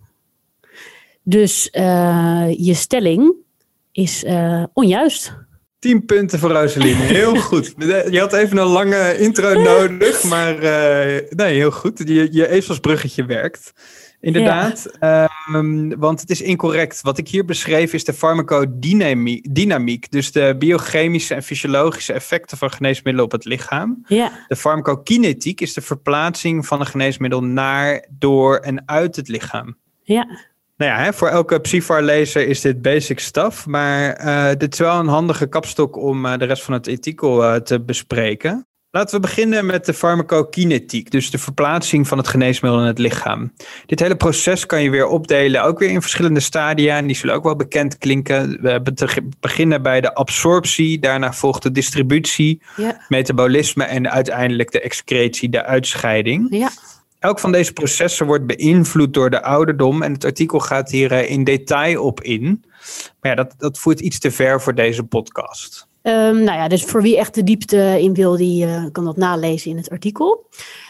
Dus 1.30 1.70
uh, 1.72 2.46
je 2.58 2.74
stelling 2.74 3.34
is 3.92 4.24
uh, 4.24 4.64
onjuist. 4.74 5.34
10 5.80 6.06
punten 6.06 6.40
voor 6.40 6.52
Rosaline. 6.52 7.02
Heel 7.02 7.36
goed. 7.50 7.74
Je 8.10 8.20
had 8.20 8.34
even 8.34 8.58
een 8.58 8.68
lange 8.68 9.18
intro 9.18 9.62
nodig, 9.74 10.24
maar 10.24 10.56
uh, 10.56 11.30
nee, 11.30 11.56
heel 11.56 11.72
goed. 11.72 12.02
Je, 12.06 12.28
je 12.32 12.48
ezelsbruggetje 12.48 13.26
werkt. 13.26 13.74
Inderdaad, 14.20 14.98
ja. 15.00 15.30
um, 15.54 16.00
want 16.00 16.22
het 16.22 16.30
is 16.30 16.42
incorrect. 16.42 17.02
Wat 17.02 17.18
ik 17.18 17.28
hier 17.28 17.46
beschreef 17.46 17.94
is 17.94 18.04
de 18.04 18.14
farmacodynamiek, 18.14 20.12
dus 20.12 20.32
de 20.32 20.56
biochemische 20.60 21.34
en 21.34 21.44
fysiologische 21.44 22.14
effecten 22.14 22.58
van 22.58 22.72
geneesmiddelen 22.72 23.26
op 23.26 23.32
het 23.32 23.46
lichaam. 23.46 24.04
Ja. 24.08 24.46
De 24.48 24.56
farmacokinetiek 24.56 25.62
is 25.62 25.74
de 25.74 25.82
verplaatsing 25.82 26.66
van 26.66 26.80
een 26.80 26.86
geneesmiddel 26.86 27.44
naar, 27.44 28.06
door 28.10 28.58
en 28.58 28.88
uit 28.88 29.16
het 29.16 29.28
lichaam. 29.28 29.78
Ja. 30.04 30.56
Nou 30.78 30.92
ja, 30.92 31.04
hè, 31.04 31.14
voor 31.14 31.28
elke 31.28 31.60
Psyfar-lezer 31.60 32.48
is 32.48 32.62
dit 32.62 32.82
basic 32.82 33.20
stuff. 33.20 33.66
Maar 33.66 34.26
uh, 34.26 34.50
dit 34.58 34.74
is 34.74 34.80
wel 34.80 35.00
een 35.00 35.08
handige 35.08 35.48
kapstok 35.48 35.96
om 35.96 36.26
uh, 36.26 36.38
de 36.38 36.46
rest 36.46 36.64
van 36.64 36.74
het 36.74 36.88
artikel 36.88 37.44
uh, 37.44 37.56
te 37.56 37.82
bespreken. 37.82 38.68
Laten 38.92 39.16
we 39.16 39.22
beginnen 39.22 39.66
met 39.66 39.86
de 39.86 39.94
farmacokinetiek, 39.94 41.12
dus 41.12 41.32
de 41.32 41.38
verplaatsing 41.38 42.08
van 42.08 42.18
het 42.18 42.28
geneesmiddel 42.28 42.82
in 42.82 42.88
het 42.88 43.00
lichaam. 43.00 43.54
Dit 43.86 44.00
hele 44.00 44.16
proces 44.16 44.66
kan 44.66 44.82
je 44.82 44.90
weer 44.90 45.08
opdelen, 45.08 45.64
ook 45.64 45.80
weer 45.80 45.90
in 45.90 46.02
verschillende 46.02 46.40
stadia. 46.40 46.98
En 46.98 47.08
die 47.08 47.16
zullen 47.16 47.36
ook 47.36 47.44
wel 47.44 47.56
bekend 47.56 47.98
klinken. 47.98 48.62
We 48.62 48.82
beginnen 49.40 49.82
bij 49.82 50.02
de 50.02 50.14
absorptie, 50.14 51.00
daarna 51.00 51.34
volgt 51.34 51.64
de 51.64 51.72
distributie, 51.72 52.62
ja. 52.76 53.02
metabolisme 53.08 53.84
en 53.84 54.12
uiteindelijk 54.12 54.72
de 54.72 54.82
excretie, 54.82 55.50
de 55.50 55.64
uitscheiding. 55.64 56.48
Ja. 56.50 56.70
Elk 57.28 57.40
van 57.40 57.52
deze 57.52 57.74
processen 57.74 58.26
wordt 58.26 58.46
beïnvloed 58.46 59.14
door 59.14 59.30
de 59.30 59.44
ouderdom 59.44 60.02
en 60.02 60.14
het 60.14 60.26
artikel 60.26 60.60
gaat 60.60 60.92
hier 60.92 61.12
uh, 61.12 61.30
in 61.30 61.44
detail 61.44 62.04
op 62.04 62.22
in. 62.22 62.64
Maar 63.22 63.32
ja, 63.32 63.36
dat, 63.36 63.54
dat 63.58 63.80
voert 63.80 64.00
iets 64.00 64.20
te 64.20 64.32
ver 64.32 64.62
voor 64.62 64.76
deze 64.76 65.04
podcast. 65.04 65.88
Um, 66.04 66.44
nou 66.44 66.58
ja, 66.58 66.68
dus 66.68 66.84
voor 66.84 67.02
wie 67.02 67.18
echt 67.18 67.34
de 67.34 67.44
diepte 67.44 67.98
in 68.02 68.14
wil, 68.14 68.38
die 68.38 68.66
uh, 68.66 68.86
kan 68.92 69.06
dat 69.06 69.18
nalezen 69.18 69.72
in 69.72 69.78
het 69.78 69.90
artikel. 69.90 70.50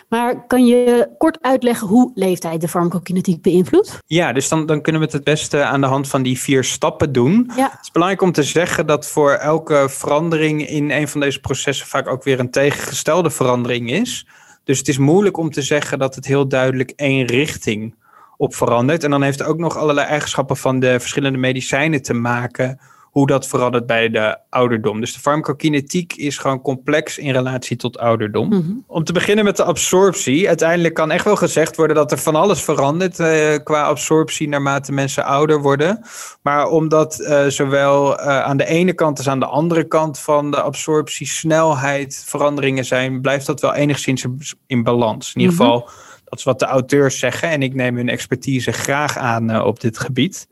Maar 0.09 0.47
kan 0.47 0.65
je 0.65 1.09
kort 1.17 1.37
uitleggen 1.41 1.87
hoe 1.87 2.11
leeftijd 2.15 2.61
de 2.61 2.67
farmacokinetiek 2.67 3.41
beïnvloedt? 3.41 3.99
Ja, 4.05 4.33
dus 4.33 4.49
dan, 4.49 4.65
dan 4.65 4.81
kunnen 4.81 5.01
we 5.01 5.07
het 5.07 5.15
het 5.15 5.23
beste 5.23 5.63
aan 5.63 5.81
de 5.81 5.87
hand 5.87 6.07
van 6.07 6.23
die 6.23 6.39
vier 6.39 6.63
stappen 6.63 7.11
doen. 7.11 7.51
Ja. 7.55 7.69
Het 7.71 7.81
is 7.81 7.91
belangrijk 7.91 8.21
om 8.21 8.31
te 8.31 8.43
zeggen 8.43 8.87
dat 8.87 9.07
voor 9.07 9.31
elke 9.31 9.85
verandering 9.89 10.67
in 10.67 10.91
een 10.91 11.07
van 11.07 11.19
deze 11.19 11.39
processen 11.39 11.87
vaak 11.87 12.07
ook 12.07 12.23
weer 12.23 12.39
een 12.39 12.51
tegengestelde 12.51 13.29
verandering 13.29 13.91
is. 13.91 14.25
Dus 14.67 14.77
het 14.77 14.87
is 14.87 14.97
moeilijk 14.97 15.37
om 15.37 15.51
te 15.51 15.61
zeggen 15.61 15.99
dat 15.99 16.15
het 16.15 16.25
heel 16.25 16.47
duidelijk 16.47 16.89
één 16.95 17.25
richting 17.25 17.95
op 18.37 18.55
verandert. 18.55 19.03
En 19.03 19.09
dan 19.09 19.21
heeft 19.21 19.39
het 19.39 19.47
ook 19.47 19.57
nog 19.57 19.77
allerlei 19.77 20.07
eigenschappen 20.07 20.57
van 20.57 20.79
de 20.79 20.99
verschillende 20.99 21.37
medicijnen 21.37 22.01
te 22.01 22.13
maken. 22.13 22.79
Hoe 23.17 23.27
dat 23.27 23.47
verandert 23.47 23.85
bij 23.85 24.09
de 24.09 24.37
ouderdom. 24.49 24.99
Dus 24.99 25.13
de 25.13 25.19
farmacokinetiek 25.19 26.13
is 26.13 26.37
gewoon 26.37 26.61
complex 26.61 27.17
in 27.17 27.31
relatie 27.31 27.77
tot 27.77 27.97
ouderdom. 27.97 28.47
Mhm. 28.47 28.71
Om 28.87 29.03
te 29.03 29.13
beginnen 29.13 29.45
met 29.45 29.57
de 29.57 29.63
absorptie. 29.63 30.47
Uiteindelijk 30.47 30.93
kan 30.93 31.11
echt 31.11 31.25
wel 31.25 31.35
gezegd 31.35 31.75
worden 31.75 31.95
dat 31.95 32.11
er 32.11 32.17
van 32.17 32.35
alles 32.35 32.61
verandert 32.61 33.19
uh, 33.19 33.55
qua 33.63 33.83
absorptie 33.83 34.47
naarmate 34.47 34.91
mensen 34.91 35.25
ouder 35.25 35.61
worden. 35.61 36.05
Maar 36.41 36.67
omdat 36.67 37.19
uh, 37.19 37.45
zowel 37.45 38.19
uh, 38.19 38.25
aan 38.43 38.57
de 38.57 38.65
ene 38.65 38.93
kant 38.93 39.17
als 39.17 39.29
aan 39.29 39.39
de 39.39 39.45
andere 39.45 39.83
kant 39.83 40.19
van 40.19 40.51
de 40.51 40.61
absorptiesnelheid 40.61 42.23
veranderingen 42.25 42.85
zijn, 42.85 43.21
blijft 43.21 43.45
dat 43.45 43.61
wel 43.61 43.73
enigszins 43.73 44.25
in 44.67 44.83
balans. 44.83 45.33
In 45.35 45.41
ieder 45.41 45.55
Mhm. 45.55 45.63
geval, 45.63 45.89
dat 46.25 46.39
is 46.39 46.45
wat 46.45 46.59
de 46.59 46.65
auteurs 46.65 47.19
zeggen. 47.19 47.49
En 47.49 47.61
ik 47.63 47.73
neem 47.73 47.95
hun 47.95 48.09
expertise 48.09 48.71
graag 48.71 49.17
aan 49.17 49.51
uh, 49.51 49.65
op 49.65 49.79
dit 49.79 49.99
gebied. 49.99 50.47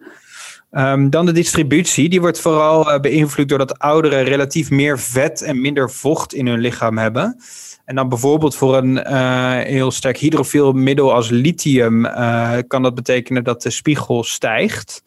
Um, 0.77 1.09
dan 1.09 1.25
de 1.25 1.31
distributie. 1.31 2.09
Die 2.09 2.21
wordt 2.21 2.39
vooral 2.39 2.93
uh, 2.93 2.99
beïnvloed 2.99 3.49
doordat 3.49 3.79
ouderen 3.79 4.23
relatief 4.23 4.69
meer 4.69 4.99
vet 4.99 5.41
en 5.41 5.61
minder 5.61 5.91
vocht 5.91 6.33
in 6.33 6.47
hun 6.47 6.59
lichaam 6.59 6.97
hebben. 6.97 7.38
En 7.85 7.95
dan 7.95 8.09
bijvoorbeeld 8.09 8.55
voor 8.55 8.77
een 8.77 8.95
uh, 8.95 9.57
heel 9.57 9.91
sterk 9.91 10.17
hydrofiel 10.17 10.71
middel 10.71 11.13
als 11.13 11.29
lithium 11.29 12.05
uh, 12.05 12.57
kan 12.67 12.81
dat 12.81 12.95
betekenen 12.95 13.43
dat 13.43 13.61
de 13.61 13.69
spiegel 13.69 14.23
stijgt. 14.23 15.03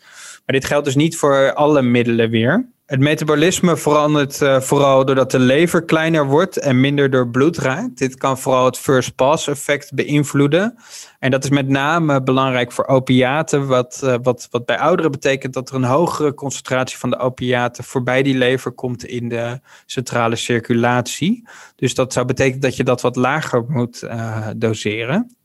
Maar 0.46 0.56
dit 0.56 0.64
geldt 0.64 0.84
dus 0.84 0.94
niet 0.94 1.16
voor 1.16 1.52
alle 1.54 1.82
middelen 1.82 2.30
weer. 2.30 2.68
Het 2.88 3.00
metabolisme 3.00 3.76
verandert 3.76 4.40
uh, 4.40 4.60
vooral 4.60 5.04
doordat 5.04 5.30
de 5.30 5.38
lever 5.38 5.84
kleiner 5.84 6.26
wordt 6.26 6.58
en 6.58 6.80
minder 6.80 7.10
door 7.10 7.28
bloed 7.28 7.58
raakt. 7.58 7.98
Dit 7.98 8.16
kan 8.16 8.38
vooral 8.38 8.64
het 8.64 8.78
first 8.78 9.14
pass 9.14 9.48
effect 9.48 9.94
beïnvloeden. 9.94 10.78
En 11.18 11.30
dat 11.30 11.44
is 11.44 11.50
met 11.50 11.68
name 11.68 12.22
belangrijk 12.22 12.72
voor 12.72 12.86
opiaten, 12.86 13.66
wat, 13.66 14.00
uh, 14.04 14.14
wat, 14.22 14.48
wat 14.50 14.66
bij 14.66 14.78
ouderen 14.78 15.10
betekent 15.10 15.54
dat 15.54 15.68
er 15.68 15.74
een 15.74 15.84
hogere 15.84 16.34
concentratie 16.34 16.98
van 16.98 17.10
de 17.10 17.18
opiaten 17.18 17.84
voorbij 17.84 18.22
die 18.22 18.36
lever 18.36 18.72
komt 18.72 19.04
in 19.04 19.28
de 19.28 19.60
centrale 19.86 20.36
circulatie. 20.36 21.48
Dus 21.76 21.94
dat 21.94 22.12
zou 22.12 22.26
betekenen 22.26 22.60
dat 22.60 22.76
je 22.76 22.84
dat 22.84 23.00
wat 23.00 23.16
lager 23.16 23.64
moet 23.68 24.02
uh, 24.02 24.46
doseren. 24.56 25.37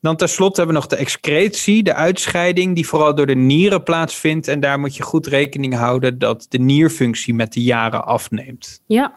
Dan 0.00 0.16
tenslotte 0.16 0.56
hebben 0.60 0.74
we 0.74 0.80
nog 0.80 0.90
de 0.90 0.96
excretie, 0.96 1.82
de 1.82 1.94
uitscheiding, 1.94 2.74
die 2.74 2.86
vooral 2.86 3.14
door 3.14 3.26
de 3.26 3.34
nieren 3.34 3.82
plaatsvindt. 3.82 4.48
En 4.48 4.60
daar 4.60 4.80
moet 4.80 4.96
je 4.96 5.02
goed 5.02 5.26
rekening 5.26 5.74
houden 5.74 6.18
dat 6.18 6.46
de 6.48 6.58
nierfunctie 6.58 7.34
met 7.34 7.52
de 7.52 7.62
jaren 7.62 8.04
afneemt. 8.04 8.82
Ja. 8.86 9.12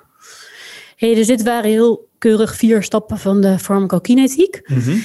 Hey, 0.96 1.16
dus 1.16 1.28
dit 1.28 1.44
waren 1.44 1.70
heel 1.70 2.10
keurig 2.18 2.56
vier 2.56 2.84
stappen 2.84 3.18
van 3.18 3.42
de 3.42 3.60
farmacokinetiek. 3.60 4.62
Mm 4.66 4.80
-hmm. 4.80 5.04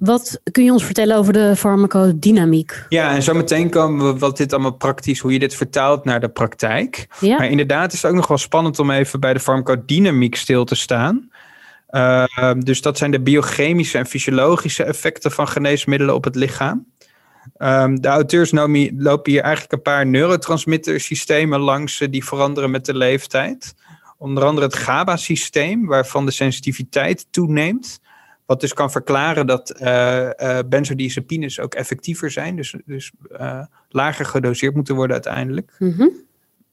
Wat 0.00 0.40
kun 0.52 0.64
je 0.64 0.72
ons 0.72 0.84
vertellen 0.84 1.16
over 1.16 1.32
de 1.32 1.56
farmacodynamiek? 1.56 2.86
Ja, 2.88 3.14
en 3.14 3.22
zo 3.22 3.34
meteen 3.34 3.70
komen 3.70 4.12
we 4.12 4.18
wat 4.18 4.36
dit 4.36 4.52
allemaal 4.52 4.76
praktisch, 4.76 5.18
hoe 5.18 5.32
je 5.32 5.38
dit 5.38 5.54
vertaalt 5.54 6.04
naar 6.04 6.20
de 6.20 6.28
praktijk. 6.28 7.06
Ja. 7.20 7.36
Maar 7.36 7.50
inderdaad 7.50 7.92
is 7.92 8.02
het 8.02 8.10
ook 8.10 8.16
nog 8.16 8.26
wel 8.26 8.38
spannend 8.38 8.78
om 8.78 8.90
even 8.90 9.20
bij 9.20 9.32
de 9.32 9.40
farmacodynamiek 9.40 10.36
stil 10.36 10.64
te 10.64 10.74
staan. 10.74 11.29
Uh, 11.90 12.52
dus 12.58 12.82
dat 12.82 12.98
zijn 12.98 13.10
de 13.10 13.20
biochemische 13.20 13.98
en 13.98 14.06
fysiologische 14.06 14.84
effecten 14.84 15.30
van 15.30 15.48
geneesmiddelen 15.48 16.14
op 16.14 16.24
het 16.24 16.34
lichaam. 16.34 16.86
Um, 17.58 18.00
de 18.00 18.08
auteurs 18.08 18.50
lopen 18.96 19.32
hier 19.32 19.42
eigenlijk 19.42 19.72
een 19.72 19.82
paar 19.82 20.06
neurotransmittersystemen 20.06 21.60
langs 21.60 22.00
uh, 22.00 22.08
die 22.10 22.24
veranderen 22.24 22.70
met 22.70 22.84
de 22.84 22.96
leeftijd. 22.96 23.74
Onder 24.18 24.44
andere 24.44 24.66
het 24.66 24.76
GABA-systeem, 24.76 25.86
waarvan 25.86 26.24
de 26.26 26.30
sensitiviteit 26.30 27.26
toeneemt. 27.30 28.00
Wat 28.46 28.60
dus 28.60 28.72
kan 28.72 28.90
verklaren 28.90 29.46
dat 29.46 29.80
uh, 29.80 30.28
benzodiazepines 30.66 31.60
ook 31.60 31.74
effectiever 31.74 32.30
zijn. 32.30 32.56
Dus, 32.56 32.74
dus 32.84 33.12
lager 33.88 34.24
gedoseerd 34.24 34.74
moeten 34.74 34.94
worden 34.94 35.14
uiteindelijk. 35.14 35.72
Mm 35.78 36.10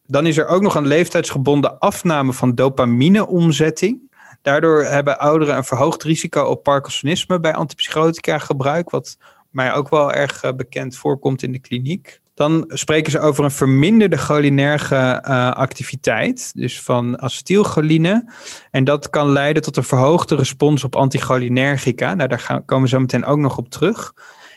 Dan 0.06 0.26
is 0.26 0.38
er 0.38 0.48
ook 0.48 0.62
nog 0.62 0.76
een 0.76 0.88
leeftijdsgebonden 0.88 1.80
afname 1.80 2.34
van 2.34 2.56
dopamineomzetting. 2.56 4.08
Daardoor 4.42 4.84
hebben 4.84 5.20
ouderen 5.20 5.58
een 5.58 5.64
verhoogd 5.64 6.04
risico 6.04 6.42
op 6.42 6.64
Parkinsonisme 6.64 7.40
bij 7.40 7.54
antipsychotica 7.54 8.38
gebruik. 8.38 8.90
Wat 8.90 9.18
mij 9.50 9.74
ook 9.74 9.90
wel 9.90 10.14
erg 10.14 10.56
bekend 10.56 10.96
voorkomt 10.96 11.44
in 11.44 11.52
de 11.52 11.60
kliniek. 11.60 12.22
Dan 12.34 12.66
spreken 12.68 13.12
ze 13.12 13.20
over 13.20 13.44
een 13.44 13.52
verminderde 13.52 14.18
cholinerge 14.18 14.96
uh, 14.96 15.52
activiteit, 15.52 16.52
dus 16.56 16.82
van 16.82 17.22
acetylcholine. 17.22 18.32
En 18.72 18.84
dat 18.84 19.10
kan 19.10 19.30
leiden 19.30 19.64
tot 19.64 19.78
een 19.78 19.84
verhoogde 19.84 20.36
respons 20.36 20.84
op 20.84 20.96
anticholinergica. 20.96 22.14
Nou, 22.14 22.30
daar 22.30 22.40
gaan, 22.40 22.66
komen 22.66 22.84
we 22.84 22.90
zo 22.90 23.00
meteen 23.00 23.26
ook 23.26 23.38
nog 23.38 23.58
op 23.58 23.70
terug. 23.70 24.14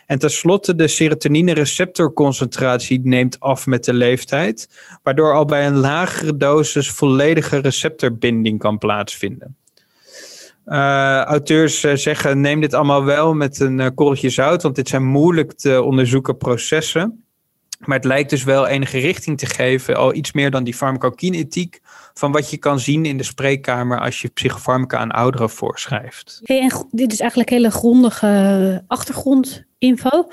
En 0.06 0.18
tenslotte, 0.18 0.74
de 0.74 0.88
serotonine 0.88 1.52
receptorconcentratie 1.52 3.00
neemt 3.02 3.40
af 3.40 3.66
met 3.66 3.84
de 3.84 3.94
leeftijd, 3.94 4.68
waardoor 5.02 5.34
al 5.34 5.44
bij 5.44 5.66
een 5.66 5.76
lagere 5.76 6.36
dosis 6.36 6.90
volledige 6.90 7.58
receptorbinding 7.58 8.58
kan 8.58 8.78
plaatsvinden. 8.78 9.56
Uh, 10.70 11.22
auteurs 11.22 11.84
uh, 11.84 11.94
zeggen: 11.94 12.40
neem 12.40 12.60
dit 12.60 12.74
allemaal 12.74 13.04
wel 13.04 13.34
met 13.34 13.60
een 13.60 13.78
uh, 13.78 13.86
korreltje 13.94 14.30
zout, 14.30 14.62
want 14.62 14.74
dit 14.74 14.88
zijn 14.88 15.04
moeilijk 15.04 15.52
te 15.52 15.82
onderzoeken 15.82 16.36
processen. 16.36 17.24
Maar 17.80 17.96
het 17.96 18.06
lijkt 18.06 18.30
dus 18.30 18.44
wel 18.44 18.66
enige 18.66 18.98
richting 18.98 19.38
te 19.38 19.46
geven, 19.46 19.96
al 19.96 20.14
iets 20.14 20.32
meer 20.32 20.50
dan 20.50 20.64
die 20.64 20.74
farmacokinetiek, 20.74 21.80
van 22.14 22.32
wat 22.32 22.50
je 22.50 22.56
kan 22.56 22.80
zien 22.80 23.04
in 23.04 23.16
de 23.16 23.22
spreekkamer 23.22 24.00
als 24.00 24.20
je 24.20 24.28
psychofarmaca 24.28 24.98
aan 24.98 25.10
ouderen 25.10 25.50
voorschrijft. 25.50 26.40
En 26.42 26.86
dit 26.90 27.12
is 27.12 27.20
eigenlijk 27.20 27.50
hele 27.50 27.70
grondige 27.70 28.84
achtergrondinfo. 28.86 30.28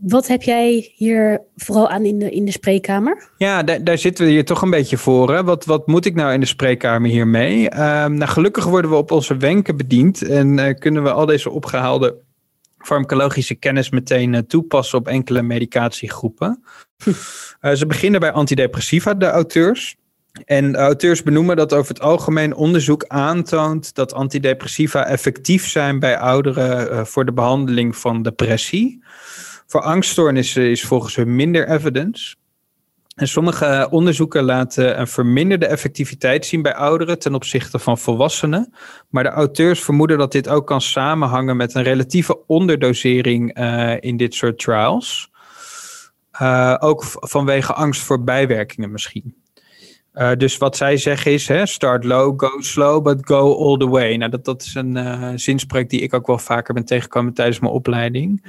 Wat 0.00 0.26
heb 0.26 0.42
jij 0.42 0.92
hier 0.94 1.42
vooral 1.56 1.88
aan 1.88 2.04
in 2.04 2.18
de, 2.18 2.30
in 2.30 2.44
de 2.44 2.50
spreekkamer? 2.50 3.30
Ja, 3.36 3.62
daar, 3.62 3.84
daar 3.84 3.98
zitten 3.98 4.24
we 4.24 4.30
hier 4.30 4.44
toch 4.44 4.62
een 4.62 4.70
beetje 4.70 4.96
voor. 4.96 5.34
Hè? 5.34 5.44
Wat, 5.44 5.64
wat 5.64 5.86
moet 5.86 6.04
ik 6.04 6.14
nou 6.14 6.32
in 6.32 6.40
de 6.40 6.46
spreekkamer 6.46 7.10
hiermee? 7.10 7.70
Uh, 7.70 7.78
nou, 8.06 8.26
gelukkig 8.26 8.64
worden 8.64 8.90
we 8.90 8.96
op 8.96 9.10
onze 9.10 9.36
wenken 9.36 9.76
bediend 9.76 10.22
en 10.22 10.58
uh, 10.58 10.74
kunnen 10.74 11.02
we 11.02 11.12
al 11.12 11.26
deze 11.26 11.50
opgehaalde 11.50 12.16
farmacologische 12.78 13.54
kennis 13.54 13.90
meteen 13.90 14.32
uh, 14.32 14.40
toepassen 14.40 14.98
op 14.98 15.08
enkele 15.08 15.42
medicatiegroepen. 15.42 16.62
Uh, 17.06 17.72
ze 17.72 17.86
beginnen 17.86 18.20
bij 18.20 18.32
antidepressiva, 18.32 19.14
de 19.14 19.26
auteurs. 19.26 19.96
En 20.44 20.72
de 20.72 20.78
auteurs 20.78 21.22
benoemen 21.22 21.56
dat 21.56 21.72
over 21.72 21.94
het 21.94 22.02
algemeen 22.02 22.54
onderzoek 22.54 23.04
aantoont 23.06 23.94
dat 23.94 24.12
antidepressiva 24.12 25.06
effectief 25.06 25.68
zijn 25.68 25.98
bij 25.98 26.18
ouderen 26.18 27.06
voor 27.06 27.24
de 27.24 27.32
behandeling 27.32 27.96
van 27.96 28.22
depressie. 28.22 29.02
Voor 29.70 29.80
angststoornissen 29.82 30.70
is 30.70 30.84
volgens 30.84 31.16
hun 31.16 31.36
minder 31.36 31.68
evidence. 31.68 32.36
En 33.14 33.28
sommige 33.28 33.88
onderzoeken 33.90 34.42
laten 34.42 35.00
een 35.00 35.06
verminderde 35.06 35.66
effectiviteit 35.66 36.46
zien 36.46 36.62
bij 36.62 36.74
ouderen 36.74 37.18
ten 37.18 37.34
opzichte 37.34 37.78
van 37.78 37.98
volwassenen. 37.98 38.74
Maar 39.08 39.22
de 39.22 39.28
auteurs 39.28 39.80
vermoeden 39.80 40.18
dat 40.18 40.32
dit 40.32 40.48
ook 40.48 40.66
kan 40.66 40.80
samenhangen 40.80 41.56
met 41.56 41.74
een 41.74 41.82
relatieve 41.82 42.46
onderdosering 42.46 43.58
uh, 43.58 44.00
in 44.00 44.16
dit 44.16 44.34
soort 44.34 44.58
trials. 44.58 45.30
Uh, 46.42 46.76
ook 46.78 47.04
vanwege 47.04 47.72
angst 47.72 48.02
voor 48.02 48.24
bijwerkingen 48.24 48.90
misschien. 48.90 49.34
Uh, 50.14 50.32
dus 50.32 50.56
wat 50.56 50.76
zij 50.76 50.96
zeggen 50.96 51.32
is, 51.32 51.48
hè, 51.48 51.66
start 51.66 52.04
low, 52.04 52.40
go 52.40 52.60
slow, 52.60 53.02
but 53.02 53.26
go 53.26 53.56
all 53.56 53.76
the 53.76 53.88
way. 53.88 54.16
Nou, 54.16 54.38
dat, 54.42 54.62
is 54.62 54.74
een 54.74 55.38
zinspreuk 55.38 55.90
die 55.90 56.00
ik 56.00 56.14
ook 56.14 56.26
wel 56.26 56.38
vaker 56.38 56.74
ben 56.74 56.84
tegengekomen 56.84 57.34
tijdens 57.34 57.58
mijn 57.58 57.72
opleiding 57.72 58.42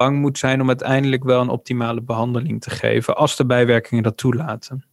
bang 0.00 0.18
moet 0.18 0.38
zijn 0.38 0.60
om 0.60 0.68
uiteindelijk 0.68 1.24
wel 1.24 1.40
een 1.40 1.48
optimale 1.48 2.02
behandeling 2.02 2.60
te 2.60 2.70
geven, 2.70 3.16
als 3.16 3.36
de 3.36 3.46
bijwerkingen 3.46 4.02
dat 4.02 4.16
toelaten. 4.16 4.84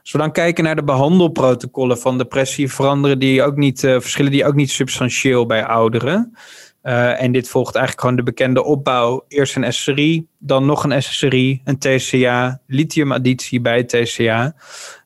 Als 0.00 0.12
we 0.12 0.18
dan 0.18 0.32
kijken 0.32 0.64
naar 0.64 0.76
de 0.76 0.84
behandelprotocollen 0.84 1.98
van 1.98 2.18
depressie, 2.18 2.72
veranderen 2.72 3.18
die 3.18 3.42
ook 3.42 3.56
niet, 3.56 3.82
uh, 3.82 3.92
verschillen 3.92 4.30
die 4.30 4.46
ook 4.46 4.54
niet 4.54 4.70
substantieel 4.70 5.46
bij 5.46 5.64
ouderen. 5.64 6.36
Uh, 6.82 7.22
en 7.22 7.32
dit 7.32 7.48
volgt 7.48 7.74
eigenlijk 7.74 8.04
gewoon 8.04 8.16
de 8.24 8.30
bekende 8.30 8.64
opbouw. 8.64 9.24
Eerst 9.28 9.56
een 9.56 9.72
SSRI, 9.72 10.26
dan 10.38 10.66
nog 10.66 10.84
een 10.84 11.02
SSRI, 11.02 11.60
een 11.64 11.78
TCA, 11.78 12.60
lithiumadditie 12.66 13.60
bij 13.60 13.84
TCA. 13.84 14.54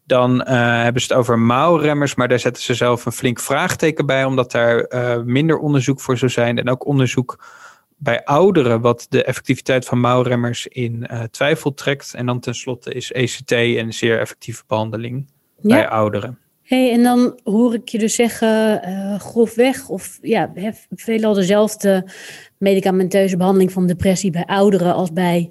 Dan 0.06 0.40
uh, 0.40 0.46
hebben 0.82 1.02
ze 1.02 1.08
het 1.08 1.16
over 1.18 1.38
mouwremmers, 1.38 2.14
maar 2.14 2.28
daar 2.28 2.38
zetten 2.38 2.62
ze 2.62 2.74
zelf 2.74 3.06
een 3.06 3.12
flink 3.12 3.40
vraagteken 3.40 4.06
bij, 4.06 4.24
omdat 4.24 4.50
daar 4.50 4.86
minder 5.24 5.58
onderzoek 5.58 6.00
voor 6.00 6.18
zou 6.18 6.30
zijn. 6.30 6.58
En 6.58 6.70
ook 6.70 6.86
onderzoek 6.86 7.38
bij 8.04 8.24
ouderen 8.24 8.80
wat 8.80 9.06
de 9.08 9.24
effectiviteit 9.24 9.84
van 9.84 10.00
mouwremmers 10.00 10.66
in 10.66 11.08
uh, 11.10 11.22
twijfel 11.22 11.74
trekt. 11.74 12.14
En 12.14 12.26
dan 12.26 12.40
tenslotte 12.40 12.92
is 12.92 13.12
ECT 13.12 13.50
een 13.50 13.92
zeer 13.92 14.18
effectieve 14.20 14.62
behandeling 14.66 15.26
ja. 15.60 15.68
bij 15.68 15.88
ouderen. 15.88 16.38
Hey, 16.62 16.92
en 16.92 17.02
dan 17.02 17.40
hoor 17.44 17.74
ik 17.74 17.88
je 17.88 17.98
dus 17.98 18.14
zeggen, 18.14 18.80
uh, 18.88 19.20
grofweg, 19.20 19.88
of 19.88 20.18
ja, 20.22 20.52
veelal 20.90 21.34
dezelfde 21.34 22.10
medicamenteuze 22.58 23.36
behandeling 23.36 23.72
van 23.72 23.86
depressie 23.86 24.30
bij 24.30 24.44
ouderen 24.44 24.94
als 24.94 25.12
bij 25.12 25.50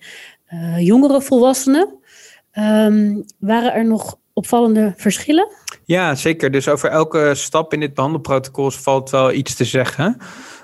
uh, 0.54 0.80
jongere 0.80 1.22
volwassenen. 1.22 2.00
Um, 2.60 3.24
waren 3.40 3.74
er 3.74 3.86
nog 3.86 4.18
opvallende 4.34 4.94
verschillen? 4.98 5.48
Ja, 5.86 6.16
zeker. 6.16 6.52
Dus 6.52 6.68
over 6.68 6.90
elke 6.90 7.32
stap 7.36 7.74
in 7.74 7.80
dit 7.80 7.94
behandelprotocol 7.94 8.72
valt 8.72 9.10
wel 9.10 9.32
iets 9.32 9.56
te 9.56 9.66
zeggen. 9.66 10.18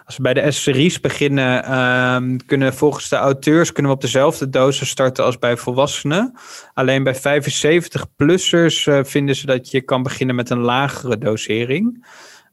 Als 0.09 0.17
we 0.17 0.23
bij 0.23 0.33
de 0.33 0.51
SSRI's 0.51 0.99
beginnen, 0.99 1.79
um, 1.79 2.45
kunnen 2.45 2.73
volgens 2.73 3.09
de 3.09 3.15
auteurs 3.15 3.71
kunnen 3.71 3.91
we 3.91 3.97
op 3.97 4.03
dezelfde 4.03 4.49
dosis 4.49 4.89
starten 4.89 5.25
als 5.25 5.39
bij 5.39 5.57
volwassenen. 5.57 6.33
Alleen 6.73 7.03
bij 7.03 7.15
75-plussers 7.15 8.85
uh, 8.85 8.99
vinden 9.03 9.35
ze 9.35 9.45
dat 9.45 9.71
je 9.71 9.81
kan 9.81 10.03
beginnen 10.03 10.35
met 10.35 10.49
een 10.49 10.59
lagere 10.59 11.17
dosering. 11.17 12.05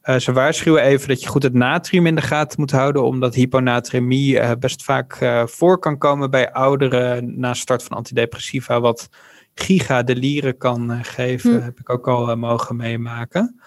Uh, 0.03 0.15
ze 0.15 0.31
waarschuwen 0.31 0.83
even 0.83 1.07
dat 1.07 1.21
je 1.21 1.27
goed 1.27 1.43
het 1.43 1.53
natrium 1.53 2.05
in 2.05 2.15
de 2.15 2.21
gaten 2.21 2.59
moet 2.59 2.71
houden, 2.71 3.03
omdat 3.03 3.35
hyponatremie 3.35 4.35
uh, 4.35 4.51
best 4.59 4.83
vaak 4.83 5.17
voor 5.45 5.79
kan 5.79 5.97
komen 5.97 6.29
bij 6.29 6.51
ouderen 6.51 7.39
na 7.39 7.53
start 7.53 7.83
van 7.83 7.97
antidepressiva, 7.97 8.79
wat 8.79 9.09
gigadelirium 9.55 10.57
kan 10.57 11.05
geven, 11.05 11.57
hm. 11.57 11.63
heb 11.63 11.79
ik 11.79 11.89
ook 11.89 12.07
al 12.07 12.35
mogen 12.35 12.75
meemaken. 12.75 13.59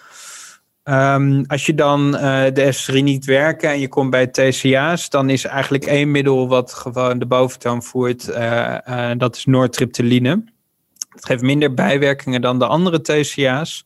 Um, 0.91 1.45
als 1.47 1.67
je 1.67 1.75
dan 1.75 2.15
uh, 2.15 2.45
de 2.53 2.75
S3 2.75 2.95
niet 2.95 3.25
werken 3.25 3.71
en 3.71 3.81
je 3.81 3.89
komt 3.89 4.11
bij 4.11 4.27
TCA's, 4.27 5.11
dan 5.11 5.31
is 5.31 5.45
eigenlijk 5.45 5.85
één 5.85 6.11
middel 6.11 6.49
wat 6.49 6.73
gewoon 6.73 7.19
de 7.19 7.27
boventoon 7.27 7.83
voert. 7.83 8.29
Uh, 8.29 9.11
dat 9.17 9.37
is 9.37 9.45
noortriptyline. 9.45 10.45
Het 11.09 11.25
geeft 11.27 11.43
minder 11.43 11.75
bijwerkingen 11.75 12.41
dan 12.41 12.59
de 12.59 12.67
andere 12.67 13.01
TCA's. 13.01 13.85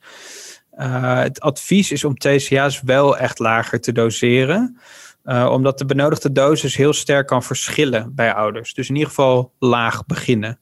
het 1.25 1.41
advies 1.41 1.93
is 1.93 2.05
om 2.05 2.17
TCA's 2.17 2.81
wel 2.83 3.19
echt 3.19 3.39
lager 3.39 3.81
te 3.81 3.93
doseren. 3.93 4.79
omdat 5.25 5.79
de 5.79 5.87
benodigde 5.87 6.33
dosis 6.33 6.77
heel 6.77 6.93
sterk 6.93 7.27
kan 7.27 7.43
verschillen 7.43 8.15
bij 8.15 8.35
ouders. 8.35 8.75
Dus 8.75 8.89
in 8.89 8.95
ieder 8.95 9.09
geval 9.09 9.53
laag 9.59 10.07
beginnen. 10.07 10.59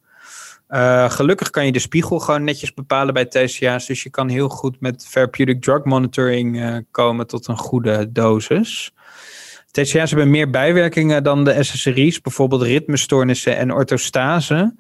Uh, 0.73 1.11
gelukkig 1.11 1.51
kan 1.51 1.67
je 1.67 1.73
de 1.73 1.79
spiegel 1.79 2.19
gewoon 2.19 2.45
netjes 2.45 2.75
bepalen 2.75 3.15
bij 3.15 3.25
TCA's. 3.25 3.87
Dus 3.87 4.03
je 4.03 4.11
kan 4.11 4.29
heel 4.29 4.49
goed 4.49 4.81
met 4.81 5.11
therapeutic 5.13 5.63
drug 5.63 5.85
monitoring 5.85 6.57
uh, 6.57 6.77
komen 6.91 7.27
tot 7.27 7.49
een 7.49 7.57
goede 7.57 8.13
dosis. 8.13 8.95
TCA's 9.71 10.11
hebben 10.11 10.31
meer 10.31 10.51
bijwerkingen 10.51 11.23
dan 11.23 11.45
de 11.45 11.63
SSRI's, 11.63 12.21
bijvoorbeeld 12.21 12.63
ritmestoornissen 12.63 13.57
en 13.57 13.73
orthostase. 13.73 14.75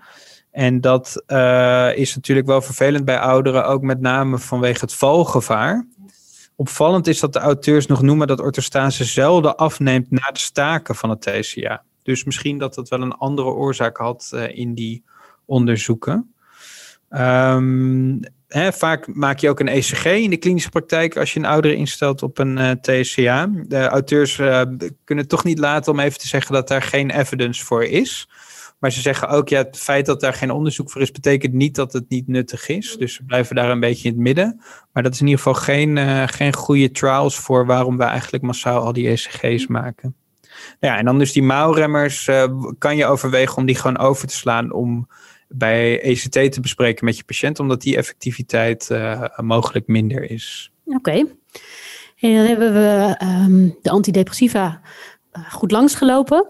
En 0.50 0.80
dat 0.80 1.24
uh, 1.26 1.96
is 1.96 2.14
natuurlijk 2.14 2.46
wel 2.46 2.62
vervelend 2.62 3.04
bij 3.04 3.18
ouderen, 3.18 3.66
ook 3.66 3.82
met 3.82 4.00
name 4.00 4.38
vanwege 4.38 4.80
het 4.80 4.94
valgevaar. 4.94 5.86
Opvallend 6.56 7.06
is 7.06 7.20
dat 7.20 7.32
de 7.32 7.38
auteurs 7.38 7.86
nog 7.86 8.02
noemen 8.02 8.26
dat 8.26 8.40
orthostase 8.40 9.04
zelden 9.04 9.56
afneemt 9.56 10.10
na 10.10 10.30
de 10.32 10.38
staken 10.38 10.94
van 10.94 11.10
het 11.10 11.20
TCA. 11.20 11.82
Dus 12.02 12.24
misschien 12.24 12.58
dat 12.58 12.74
dat 12.74 12.88
wel 12.88 13.02
een 13.02 13.16
andere 13.16 13.48
oorzaak 13.48 13.96
had 13.96 14.32
in 14.52 14.74
die 14.74 15.02
onderzoeken. 15.52 16.34
Hè, 18.52 18.72
vaak 18.72 19.14
maak 19.14 19.38
je 19.38 19.48
ook 19.48 19.60
een 19.60 19.68
ECG 19.68 20.04
in 20.04 20.30
de 20.30 20.36
klinische 20.36 20.68
praktijk 20.68 21.16
als 21.16 21.32
je 21.32 21.38
een 21.38 21.46
oudere 21.46 21.74
instelt 21.74 22.22
op 22.22 22.38
een 22.38 22.58
uh, 22.58 22.70
TCA. 22.70 23.50
De 23.66 23.86
auteurs 23.86 24.38
uh, 24.38 24.62
kunnen 25.04 25.28
toch 25.28 25.44
niet 25.44 25.58
laten 25.58 25.92
om 25.92 26.00
even 26.00 26.18
te 26.18 26.28
zeggen 26.28 26.54
dat 26.54 26.68
daar 26.68 26.82
geen 26.82 27.10
evidence 27.10 27.64
voor 27.64 27.84
is. 27.84 28.28
Maar 28.78 28.92
ze 28.92 29.00
zeggen 29.00 29.28
ook, 29.28 29.48
ja, 29.48 29.58
het 29.58 29.78
feit 29.78 30.06
dat 30.06 30.20
daar 30.20 30.34
geen 30.34 30.50
onderzoek 30.50 30.90
voor 30.90 31.00
is, 31.00 31.10
betekent 31.10 31.52
niet 31.52 31.74
dat 31.74 31.92
het 31.92 32.04
niet 32.08 32.28
nuttig 32.28 32.68
is. 32.68 32.96
Dus 32.98 33.18
we 33.18 33.24
blijven 33.24 33.56
daar 33.56 33.70
een 33.70 33.80
beetje 33.80 34.08
in 34.08 34.14
het 34.14 34.22
midden. 34.22 34.60
Maar 34.92 35.02
dat 35.02 35.12
is 35.12 35.20
in 35.20 35.26
ieder 35.26 35.42
geval 35.42 35.62
geen, 35.62 35.96
uh, 35.96 36.22
geen 36.26 36.54
goede 36.54 36.90
trials 36.90 37.36
voor 37.36 37.66
waarom 37.66 37.96
we 37.96 38.04
eigenlijk 38.04 38.44
massaal 38.44 38.82
al 38.82 38.92
die 38.92 39.08
ECG's 39.08 39.66
maken. 39.66 40.14
Ja, 40.80 40.98
en 40.98 41.04
dan 41.04 41.18
dus 41.18 41.32
die 41.32 41.42
mouwremmers, 41.42 42.30
kan 42.78 42.96
je 42.96 43.06
overwegen 43.06 43.56
om 43.56 43.66
die 43.66 43.76
gewoon 43.76 43.98
over 43.98 44.28
te 44.28 44.34
slaan 44.34 44.72
om 44.72 45.08
bij 45.54 46.00
ECT 46.02 46.52
te 46.52 46.60
bespreken 46.60 47.04
met 47.04 47.16
je 47.16 47.24
patiënt, 47.24 47.60
omdat 47.60 47.80
die 47.82 47.96
effectiviteit 47.96 48.88
uh, 48.92 49.22
mogelijk 49.36 49.86
minder 49.86 50.30
is. 50.30 50.72
Oké. 50.84 50.96
Okay. 50.96 51.18
En 52.18 52.34
dan 52.34 52.46
hebben 52.46 52.72
we 52.72 53.14
ehm, 53.18 53.68
de 53.82 53.90
antidepressiva 53.90 54.80
uh, 55.32 55.52
goed 55.52 55.70
langsgelopen. 55.70 56.48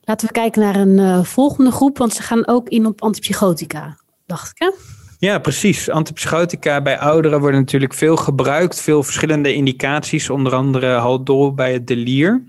Laten 0.00 0.26
we 0.26 0.32
kijken 0.32 0.62
naar 0.62 0.76
een 0.76 0.98
uh, 0.98 1.24
volgende 1.24 1.70
groep, 1.70 1.98
want 1.98 2.12
ze 2.12 2.22
gaan 2.22 2.46
ook 2.46 2.68
in 2.68 2.86
op 2.86 3.02
antipsychotica, 3.02 3.96
dacht 4.26 4.50
ik 4.50 4.58
hè? 4.58 4.70
Ja, 5.18 5.38
precies. 5.38 5.90
Antipsychotica 5.90 6.82
bij 6.82 6.98
ouderen 6.98 7.40
worden 7.40 7.60
natuurlijk 7.60 7.94
veel 7.94 8.16
gebruikt. 8.16 8.80
Veel 8.80 9.02
verschillende 9.02 9.54
indicaties, 9.54 10.30
onder 10.30 10.54
andere 10.54 10.86
haldol 10.86 11.54
bij 11.54 11.72
het 11.72 11.86
delier. 11.86 12.44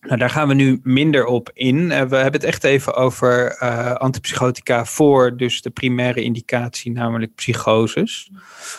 Nou, 0.00 0.18
daar 0.18 0.30
gaan 0.30 0.48
we 0.48 0.54
nu 0.54 0.80
minder 0.82 1.24
op 1.24 1.50
in. 1.54 1.76
Uh, 1.76 1.88
we 1.88 2.16
hebben 2.16 2.40
het 2.40 2.44
echt 2.44 2.64
even 2.64 2.94
over 2.94 3.58
uh, 3.62 3.92
antipsychotica 3.92 4.84
voor 4.84 5.36
dus 5.36 5.62
de 5.62 5.70
primaire 5.70 6.22
indicatie, 6.22 6.92
namelijk 6.92 7.34
psychoses. 7.34 8.30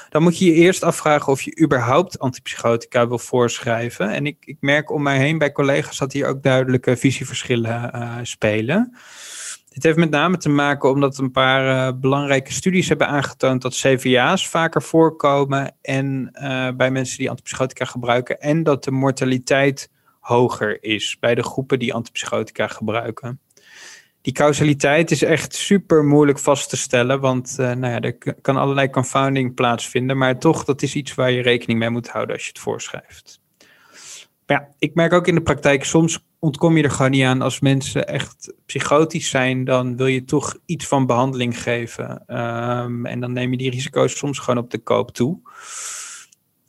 Dan 0.10 0.24
moet 0.24 0.40
je 0.40 0.46
je 0.46 0.54
eerst 0.54 0.84
afvragen 0.84 1.32
of 1.32 1.42
je 1.42 1.60
überhaupt 1.62 2.20
antipsychotica 2.20 3.08
wil 3.08 3.20
voorschrijven. 3.20 4.10
En 4.10 4.26
ik, 4.26 4.38
ik 4.40 4.58
merk 4.60 4.92
om 4.92 5.02
mij 5.02 5.18
heen 5.18 5.38
bij 5.38 5.52
collega's 5.52 5.98
dat 5.98 6.14
hier 6.14 6.28
ook 6.28 6.44
duidelijke 6.44 6.98
visieverschillen 6.98 7.92
uh, 7.96 8.18
spelen. 8.22 8.96
Dit 9.70 9.84
heeft 9.84 9.98
met 9.98 10.10
name 10.10 10.38
te 10.38 10.50
maken 10.50 10.90
omdat 10.90 11.18
een 11.18 11.32
paar 11.32 12.00
belangrijke 12.00 12.54
studies 12.54 12.90
hebben 12.90 13.08
aangetoond 13.08 13.62
dat 13.62 13.74
CVA's 13.74 14.48
vaker 14.48 14.82
voorkomen 14.82 15.76
en 15.82 16.32
bij 16.78 16.92
mensen 16.92 17.18
die 17.18 17.30
antipsychotica 17.30 17.86
gebruiken 17.86 18.40
en 18.40 18.64
dat 18.64 18.84
de 18.84 18.92
mortaliteit 18.92 19.90
hoger 20.22 20.84
is 20.84 21.18
bij 21.20 21.36
de 21.36 21.44
groepen 21.44 21.80
die 21.80 21.94
antipsychotica 21.94 22.68
gebruiken. 22.68 23.40
Die 24.22 24.34
causaliteit 24.34 25.12
is 25.12 25.24
echt 25.24 25.56
super 25.56 26.04
moeilijk 26.04 26.40
vast 26.40 26.70
te 26.70 26.78
stellen, 26.78 27.20
want 27.20 27.56
uh, 27.60 27.72
nou 27.72 27.94
ja, 27.94 28.00
er 28.00 28.36
kan 28.42 28.58
allerlei 28.58 28.90
confounding 28.90 29.54
plaatsvinden, 29.54 30.18
maar 30.18 30.40
toch, 30.40 30.64
dat 30.64 30.82
is 30.82 30.96
iets 30.96 31.16
waar 31.16 31.32
je 31.32 31.42
rekening 31.42 31.80
mee 31.80 31.90
moet 31.90 32.10
houden 32.10 32.36
als 32.36 32.44
je 32.44 32.50
het 32.50 32.60
voorschrijft. 32.60 33.42
Ja, 34.46 34.68
ik 34.80 34.96
merk 34.96 35.14
ook 35.14 35.28
in 35.28 35.36
de 35.36 35.42
praktijk, 35.42 35.84
soms 35.84 36.26
ontkom 36.40 36.78
je 36.78 36.84
er 36.84 36.92
gewoon 36.92 37.12
niet 37.12 37.24
aan 37.24 37.42
als 37.42 37.60
mensen 37.60 38.08
echt 38.08 38.54
psychotisch 38.66 39.30
zijn, 39.30 39.64
dan 39.64 39.98
wil 39.98 40.06
je 40.06 40.24
toch 40.24 40.58
iets 40.66 40.88
van 40.88 41.06
behandeling 41.06 41.62
geven. 41.62 42.24
Um, 42.28 43.06
en 43.06 43.20
dan 43.20 43.34
neem 43.34 43.52
je 43.52 43.58
die 43.58 43.70
risico's 43.70 44.18
soms 44.18 44.40
gewoon 44.40 44.64
op 44.64 44.72
de 44.72 44.80
koop 44.80 45.12
toe. 45.12 45.40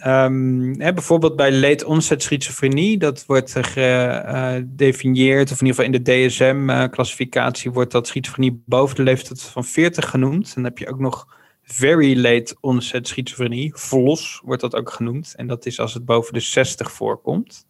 Um, 0.07 0.81
hè, 0.81 0.93
bijvoorbeeld 0.93 1.37
bij 1.37 1.53
late 1.53 1.87
onset 1.87 2.23
schizofrenie, 2.23 2.99
dat 2.99 3.27
wordt 3.27 3.57
gedefinieerd, 3.61 5.51
of 5.51 5.61
in 5.61 5.67
ieder 5.67 5.85
geval 5.85 5.95
in 5.95 6.03
de 6.03 6.27
DSM-classificatie 6.27 7.71
wordt 7.71 7.93
dat 7.93 8.07
schizofrenie 8.07 8.63
boven 8.67 8.97
de 8.97 9.03
leeftijd 9.03 9.43
van 9.43 9.65
40 9.65 10.11
genoemd. 10.11 10.47
En 10.47 10.53
dan 10.55 10.65
heb 10.65 10.79
je 10.79 10.89
ook 10.89 10.99
nog 10.99 11.37
very 11.63 12.21
late 12.21 12.57
onset 12.61 13.09
schizofrenie, 13.09 13.73
VLOS 13.75 14.41
wordt 14.45 14.63
dat 14.63 14.77
ook 14.77 14.91
genoemd. 14.91 15.35
En 15.37 15.47
dat 15.47 15.67
is 15.67 15.81
als 15.81 15.95
het 15.95 16.05
boven 16.05 16.33
de 16.33 16.41
60 16.41 16.93
voorkomt. 16.93 17.67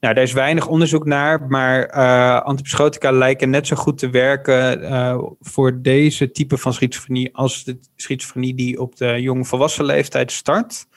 Nou, 0.00 0.14
daar 0.14 0.24
is 0.24 0.32
weinig 0.32 0.66
onderzoek 0.66 1.04
naar, 1.04 1.42
maar 1.48 1.96
uh, 1.96 2.40
antipsychotica 2.40 3.10
lijken 3.12 3.50
net 3.50 3.66
zo 3.66 3.76
goed 3.76 3.98
te 3.98 4.10
werken 4.10 5.36
voor 5.40 5.82
deze 5.82 6.30
type 6.30 6.58
van 6.58 6.72
schizofrenie 6.72 7.36
als 7.36 7.64
de 7.64 7.78
schizofrenie 7.96 8.54
die 8.54 8.80
op 8.80 8.96
de 8.96 9.20
jonge 9.20 9.44
volwassen 9.44 9.84
leeftijd 9.84 10.32
start. 10.32 10.88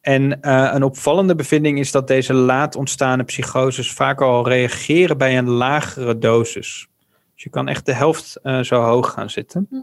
En 0.00 0.38
uh, 0.42 0.70
een 0.72 0.82
opvallende 0.82 1.34
bevinding 1.34 1.78
is 1.78 1.90
dat 1.90 2.06
deze 2.06 2.34
laat 2.34 2.76
ontstaande 2.76 3.24
psychoses 3.24 3.92
vaak 3.92 4.20
al 4.20 4.48
reageren 4.48 5.18
bij 5.18 5.38
een 5.38 5.48
lagere 5.48 6.18
dosis. 6.18 6.88
Dus 7.34 7.42
je 7.42 7.50
kan 7.50 7.68
echt 7.68 7.86
de 7.86 7.92
helft 7.92 8.40
zo 8.62 8.82
hoog 8.82 9.12
gaan 9.12 9.30
zitten. 9.30 9.66
Hm. 9.70 9.76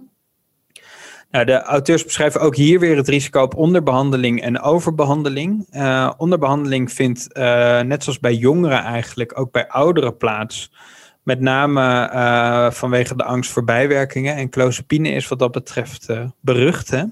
Nou, 1.32 1.46
de 1.46 1.62
auteurs 1.62 2.04
beschrijven 2.04 2.42
ook 2.42 2.56
hier 2.56 2.80
weer 2.80 2.96
het 2.98 3.08
risico 3.08 3.42
op 3.42 3.56
onderbehandeling 3.56 4.42
en 4.42 4.62
overbehandeling. 4.62 5.68
Uh, 5.72 6.12
onderbehandeling 6.18 6.92
vindt, 6.92 7.28
net 7.84 8.04
zoals 8.04 8.20
bij 8.20 8.34
jongeren 8.34 8.84
eigenlijk, 8.84 9.40
ook 9.40 9.52
bij 9.52 9.68
ouderen 9.68 10.18
plaats. 10.18 10.72
Met 11.24 11.40
name 11.40 12.10
vanwege 12.74 13.16
de 13.16 13.24
angst 13.24 13.52
voor 13.52 13.64
bijwerkingen. 13.64 14.36
En 14.36 14.50
clozapine 14.50 15.10
is 15.10 15.28
wat 15.28 15.40
dat 15.40 15.52
betreft 15.52 16.08
berucht. 16.42 16.90
Hè? 16.90 17.04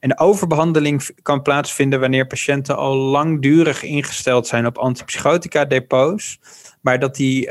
En 0.00 0.08
de 0.08 0.18
overbehandeling 0.18 1.08
kan 1.22 1.42
plaatsvinden 1.42 2.00
wanneer 2.00 2.26
patiënten 2.26 2.76
al 2.76 2.96
langdurig 2.96 3.82
ingesteld 3.82 4.46
zijn 4.46 4.66
op 4.66 4.78
antipsychotica-depots. 4.78 6.40
Maar 6.80 6.98
dat 6.98 7.16
die 7.16 7.46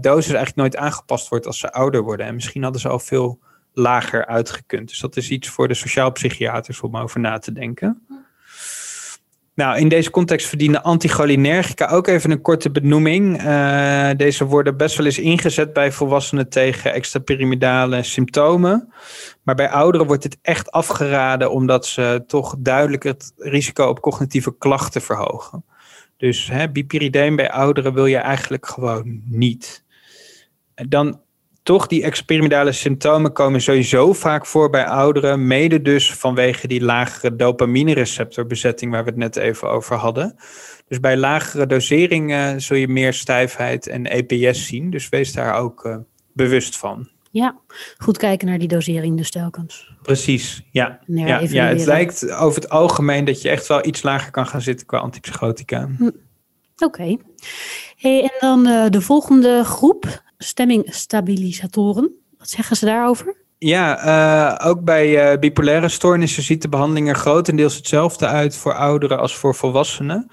dosis 0.00 0.32
eigenlijk 0.32 0.56
nooit 0.56 0.76
aangepast 0.76 1.28
wordt 1.28 1.46
als 1.46 1.58
ze 1.58 1.72
ouder 1.72 2.02
worden. 2.02 2.26
En 2.26 2.34
misschien 2.34 2.62
hadden 2.62 2.80
ze 2.80 2.88
al 2.88 2.98
veel 2.98 3.38
lager 3.72 4.26
uitgekund. 4.26 4.88
Dus 4.88 4.98
dat 4.98 5.16
is 5.16 5.30
iets 5.30 5.48
voor 5.48 5.68
de 5.68 5.74
sociaal-psychiaters 5.74 6.80
om 6.80 6.96
over 6.96 7.20
na 7.20 7.38
te 7.38 7.52
denken. 7.52 8.02
Nou, 9.54 9.78
in 9.78 9.88
deze 9.88 10.10
context 10.10 10.46
verdienen 10.46 10.82
anticholinergica 10.82 11.86
ook 11.86 12.06
even 12.06 12.30
een 12.30 12.40
korte 12.40 12.70
benoeming. 12.70 13.42
Uh, 13.42 14.10
deze 14.16 14.44
worden 14.44 14.76
best 14.76 14.96
wel 14.96 15.06
eens 15.06 15.18
ingezet 15.18 15.72
bij 15.72 15.92
volwassenen 15.92 16.48
tegen 16.48 16.92
extrapyramidale 16.92 18.02
symptomen. 18.02 18.92
Maar 19.42 19.54
bij 19.54 19.70
ouderen 19.70 20.06
wordt 20.06 20.22
dit 20.22 20.38
echt 20.42 20.70
afgeraden 20.70 21.50
omdat 21.50 21.86
ze 21.86 22.24
toch 22.26 22.54
duidelijk 22.58 23.02
het 23.02 23.32
risico 23.36 23.88
op 23.88 24.00
cognitieve 24.00 24.56
klachten 24.58 25.02
verhogen. 25.02 25.64
Dus 26.16 26.48
hè, 26.50 26.70
bij 27.36 27.50
ouderen 27.50 27.94
wil 27.94 28.06
je 28.06 28.16
eigenlijk 28.16 28.66
gewoon 28.66 29.22
niet. 29.24 29.84
Dan 30.74 31.20
toch, 31.62 31.86
die 31.86 32.02
experimentale 32.02 32.72
symptomen 32.72 33.32
komen 33.32 33.60
sowieso 33.60 34.12
vaak 34.12 34.46
voor 34.46 34.70
bij 34.70 34.86
ouderen, 34.86 35.46
mede 35.46 35.82
dus 35.82 36.14
vanwege 36.14 36.66
die 36.66 36.82
lagere 36.82 37.36
dopamine-receptorbezetting 37.36 38.92
waar 38.92 39.04
we 39.04 39.10
het 39.10 39.18
net 39.18 39.36
even 39.36 39.68
over 39.68 39.96
hadden. 39.96 40.34
Dus 40.88 41.00
bij 41.00 41.16
lagere 41.16 41.66
doseringen 41.66 42.60
zul 42.60 42.76
je 42.76 42.88
meer 42.88 43.12
stijfheid 43.12 43.86
en 43.86 44.06
EPS 44.06 44.66
zien, 44.66 44.90
dus 44.90 45.08
wees 45.08 45.32
daar 45.32 45.54
ook 45.54 45.84
uh, 45.84 45.96
bewust 46.32 46.76
van. 46.76 47.08
Ja, 47.30 47.60
goed 47.98 48.18
kijken 48.18 48.48
naar 48.48 48.58
die 48.58 48.68
dosering 48.68 49.16
dus 49.16 49.30
telkens. 49.30 49.94
Precies, 50.02 50.62
ja. 50.70 51.00
Ja, 51.06 51.40
ja, 51.40 51.66
het 51.66 51.84
lijkt 51.84 52.30
over 52.30 52.60
het 52.60 52.70
algemeen 52.70 53.24
dat 53.24 53.42
je 53.42 53.48
echt 53.48 53.66
wel 53.66 53.86
iets 53.86 54.02
lager 54.02 54.30
kan 54.30 54.46
gaan 54.46 54.60
zitten 54.60 54.86
qua 54.86 54.98
antipsychotica. 54.98 55.88
Hm. 55.98 56.04
Oké. 56.04 56.14
Okay. 56.84 57.18
Hey, 57.96 58.22
en 58.22 58.32
dan 58.40 58.66
uh, 58.66 58.88
de 58.88 59.00
volgende 59.00 59.64
groep, 59.64 60.22
stemmingstabilisatoren. 60.42 62.12
Wat 62.38 62.50
zeggen 62.50 62.76
ze 62.76 62.84
daarover? 62.84 63.42
Ja, 63.64 64.06
uh, 64.60 64.68
ook 64.68 64.84
bij 64.84 65.32
uh, 65.32 65.38
bipolaire 65.38 65.88
stoornissen 65.88 66.42
ziet 66.42 66.62
de 66.62 66.68
behandeling 66.68 67.08
er 67.08 67.14
grotendeels 67.14 67.76
hetzelfde 67.76 68.26
uit 68.26 68.56
voor 68.56 68.74
ouderen 68.74 69.18
als 69.18 69.36
voor 69.36 69.54
volwassenen. 69.54 70.30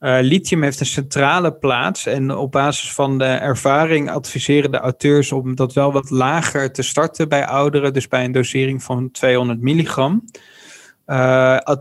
Uh, 0.00 0.18
lithium 0.20 0.62
heeft 0.62 0.80
een 0.80 0.86
centrale 0.86 1.52
plaats 1.52 2.06
en 2.06 2.36
op 2.36 2.52
basis 2.52 2.92
van 2.92 3.18
de 3.18 3.24
ervaring 3.24 4.10
adviseren 4.10 4.70
de 4.70 4.78
auteurs 4.78 5.32
om 5.32 5.54
dat 5.54 5.72
wel 5.72 5.92
wat 5.92 6.10
lager 6.10 6.72
te 6.72 6.82
starten 6.82 7.28
bij 7.28 7.46
ouderen, 7.46 7.92
dus 7.92 8.08
bij 8.08 8.24
een 8.24 8.32
dosering 8.32 8.82
van 8.82 9.10
200 9.10 9.60
milligram. 9.60 10.24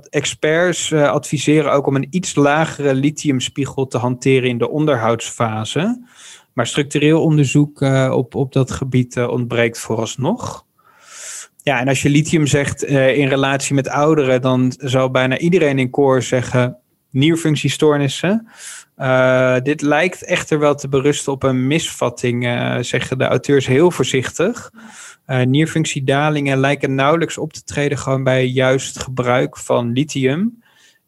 experts 0.10 0.94
adviseren 0.94 1.72
ook 1.72 1.88
om 1.88 1.96
een 1.96 2.08
iets 2.10 2.36
lagere 2.36 2.94
lithiumspiegel 2.94 3.88
te 3.88 3.98
hanteren 3.98 4.50
in 4.50 4.58
de 4.58 4.70
onderhoudsfase. 4.70 6.00
Maar 6.54 6.68
structureel 6.68 7.24
onderzoek 7.24 7.82
uh, 7.82 8.14
op, 8.16 8.36
op 8.36 8.54
dat 8.54 8.72
gebied 8.72 9.16
uh, 9.16 9.28
ontbreekt 9.28 9.80
vooralsnog. 9.80 10.66
Ja, 11.64 11.80
en 11.80 11.88
als 11.88 12.02
je 12.02 12.10
lithium 12.10 12.48
zegt 12.48 12.84
uh, 12.90 13.18
in 13.18 13.28
relatie 13.28 13.76
met 13.76 13.90
ouderen, 13.90 14.42
dan 14.42 14.74
zou 14.78 15.12
bijna 15.12 15.38
iedereen 15.38 15.80
in 15.80 15.90
koor 15.90 16.22
zeggen 16.22 16.78
nierfunctiestoornissen. 17.10 18.48
dit 19.64 19.82
lijkt 19.82 20.24
echter 20.24 20.60
wel 20.60 20.76
te 20.76 20.88
berusten 20.88 21.32
op 21.32 21.44
een 21.44 21.68
misvatting, 21.68 22.44
zeggen 22.82 23.18
de 23.18 23.26
auteurs 23.26 23.68
heel 23.68 23.92
voorzichtig. 23.92 24.72
nierfunctiedalingen 25.46 26.60
lijken 26.60 26.96
nauwelijks 26.96 27.38
op 27.38 27.54
te 27.54 27.64
treden 27.64 27.98
gewoon 27.98 28.24
bij 28.24 28.46
juist 28.46 29.00
gebruik 29.00 29.58
van 29.58 29.92
lithium. 29.92 30.61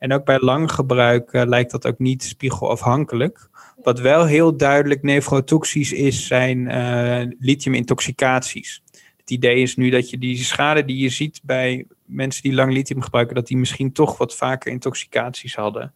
En 0.04 0.14
ook 0.14 0.26
bij 0.26 0.40
lang 0.40 0.72
gebruik 0.72 1.30
lijkt 1.32 1.72
dat 1.72 1.88
ook 1.88 2.00
niet 2.00 2.24
spiegelafhankelijk. 2.24 3.50
Wat 3.84 4.00
wel 4.00 4.26
heel 4.26 4.58
duidelijk 4.58 5.04
nefrotoxisch 5.04 5.94
is, 5.94 6.28
zijn 6.28 6.58
uh, 6.60 7.32
lithiumintoxicaties. 7.40 8.84
Het 9.18 9.30
idee 9.32 9.62
is 9.62 9.76
nu 9.76 9.90
dat 9.90 10.10
je 10.10 10.18
die 10.18 10.38
schade 10.38 10.86
die 10.86 10.98
je 10.98 11.10
ziet 11.10 11.42
bij 11.44 11.86
mensen 12.06 12.44
die 12.44 12.54
lang 12.54 12.74
lithium 12.74 13.02
gebruiken, 13.02 13.36
dat 13.36 13.48
die 13.48 13.58
misschien 13.58 13.92
toch 13.92 14.18
wat 14.18 14.36
vaker 14.36 14.72
intoxicaties 14.72 15.56
hadden. 15.56 15.94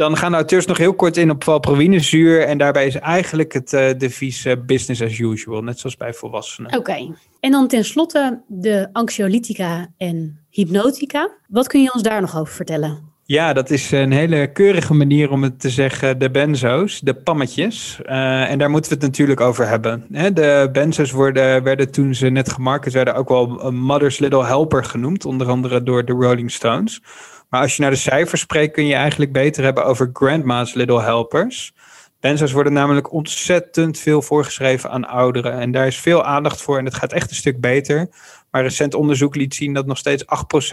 Dan 0.00 0.16
gaan 0.16 0.30
de 0.30 0.36
auteurs 0.36 0.66
nog 0.66 0.76
heel 0.76 0.94
kort 0.94 1.16
in 1.16 1.30
op 1.30 1.44
valproïnezuur. 1.44 2.46
En 2.46 2.58
daarbij 2.58 2.86
is 2.86 2.94
eigenlijk 2.94 3.52
het 3.52 3.72
uh, 3.72 3.90
devies 3.98 4.46
uh, 4.46 4.52
business 4.66 5.02
as 5.02 5.18
usual, 5.18 5.62
net 5.62 5.78
zoals 5.78 5.96
bij 5.96 6.14
volwassenen. 6.14 6.76
Oké. 6.76 7.14
En 7.40 7.50
dan 7.50 7.68
tenslotte 7.68 8.42
de 8.46 8.88
anxiolytica 8.92 9.92
en 9.96 10.38
hypnotica. 10.50 11.30
Wat 11.48 11.66
kun 11.66 11.82
je 11.82 11.92
ons 11.92 12.02
daar 12.02 12.20
nog 12.20 12.38
over 12.38 12.54
vertellen? 12.54 12.98
Ja, 13.24 13.52
dat 13.52 13.70
is 13.70 13.90
een 13.90 14.12
hele 14.12 14.52
keurige 14.52 14.94
manier 14.94 15.30
om 15.30 15.42
het 15.42 15.60
te 15.60 15.70
zeggen. 15.70 16.18
De 16.18 16.30
benzo's, 16.30 17.00
de 17.00 17.14
pammetjes. 17.14 18.00
Uh, 18.02 18.50
en 18.50 18.58
daar 18.58 18.70
moeten 18.70 18.90
we 18.90 18.96
het 18.96 19.06
natuurlijk 19.06 19.40
over 19.40 19.68
hebben. 19.68 20.06
Hè, 20.12 20.32
de 20.32 20.68
benzo's 20.72 21.10
worden, 21.10 21.62
werden 21.62 21.90
toen 21.90 22.14
ze 22.14 22.28
net 22.28 22.52
gemarket 22.52 22.92
werden 22.92 23.14
ook 23.14 23.28
wel 23.28 23.70
Mother's 23.72 24.18
Little 24.18 24.44
Helper 24.44 24.84
genoemd. 24.84 25.24
Onder 25.24 25.48
andere 25.48 25.82
door 25.82 26.04
de 26.04 26.12
Rolling 26.12 26.50
Stones. 26.50 27.02
Maar 27.50 27.60
als 27.60 27.76
je 27.76 27.82
naar 27.82 27.90
de 27.90 27.96
cijfers 27.96 28.40
spreekt, 28.40 28.74
kun 28.74 28.86
je 28.86 28.94
eigenlijk 28.94 29.32
beter 29.32 29.64
hebben 29.64 29.84
over 29.84 30.10
Grandma's 30.12 30.74
Little 30.74 31.02
Helpers. 31.02 31.72
Benzo's 32.20 32.52
worden 32.52 32.72
namelijk 32.72 33.12
ontzettend 33.12 33.98
veel 33.98 34.22
voorgeschreven 34.22 34.90
aan 34.90 35.08
ouderen. 35.08 35.52
En 35.52 35.70
daar 35.70 35.86
is 35.86 35.98
veel 35.98 36.24
aandacht 36.24 36.62
voor 36.62 36.78
en 36.78 36.84
het 36.84 36.94
gaat 36.94 37.12
echt 37.12 37.30
een 37.30 37.36
stuk 37.36 37.60
beter. 37.60 38.08
Maar 38.50 38.62
recent 38.62 38.94
onderzoek 38.94 39.34
liet 39.34 39.54
zien 39.54 39.72
dat 39.72 39.86
nog 39.86 39.98
steeds 39.98 40.24
8% 40.24 40.26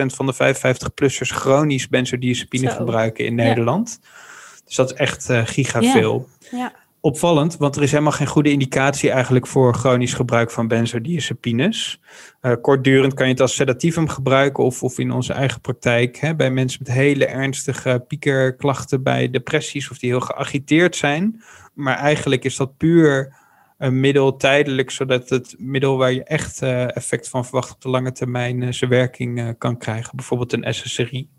van 0.06 0.26
de 0.26 0.34
55-plussers 0.34 1.30
chronisch 1.34 1.88
benzodiazepine 1.88 2.70
gebruiken 2.70 3.26
in 3.26 3.36
Nederland. 3.36 4.00
Dus 4.66 4.76
dat 4.76 4.92
is 4.92 4.98
echt 4.98 5.30
uh, 5.30 5.42
gigaveel. 5.46 6.28
Ja. 6.52 6.58
ja. 6.58 6.74
Opvallend, 7.08 7.58
want 7.58 7.76
er 7.76 7.84
is 7.84 7.92
helemaal 7.92 8.12
geen 8.12 8.28
goede 8.28 8.52
indicatie 8.52 9.12
eigenlijk 9.12 9.48
voor 9.48 9.74
chronisch 9.74 10.14
gebruik 10.14 10.52
van 10.52 10.68
benzodiazepines. 10.68 12.00
Uh, 12.42 12.54
kortdurend 12.62 13.14
kan 13.14 13.26
je 13.26 13.32
het 13.32 13.42
als 13.42 13.56
sedatiefum 13.56 14.08
gebruiken 14.08 14.64
of, 14.64 14.84
of 14.84 15.00
in 15.00 15.12
onze 15.12 15.34
eigen 15.34 15.62
praktijk 15.62 16.18
hè, 16.18 16.36
bij 16.36 16.52
mensen 16.52 16.80
met 16.84 16.96
hele 16.96 17.26
ernstige 17.26 18.04
piekerklachten 18.08 19.04
bij 19.04 19.30
depressies 19.30 19.92
of 19.92 19.98
die 19.98 20.10
heel 20.10 20.20
geagiteerd 20.20 20.96
zijn. 20.96 21.44
Maar 21.74 21.98
eigenlijk 21.98 22.44
is 22.44 22.56
dat 22.56 22.78
puur 22.78 23.36
een 23.78 24.00
middel 24.00 24.38
tijdelijk, 24.38 24.92
zodat 24.92 25.30
het 25.30 25.56
middel 25.58 25.98
waar 25.98 26.14
je 26.14 26.24
echt 26.24 26.62
uh, 26.62 26.96
effect 26.96 27.30
van 27.30 27.46
verwacht 27.46 27.72
op 27.72 27.82
de 27.82 27.90
lange 27.90 28.12
termijn 28.12 28.62
uh, 28.62 28.72
zijn 28.72 28.90
werking 28.90 29.58
kan 29.58 29.78
krijgen. 29.78 30.16
Bijvoorbeeld 30.16 30.54
een 30.54 30.74
SSRI. 30.74 31.30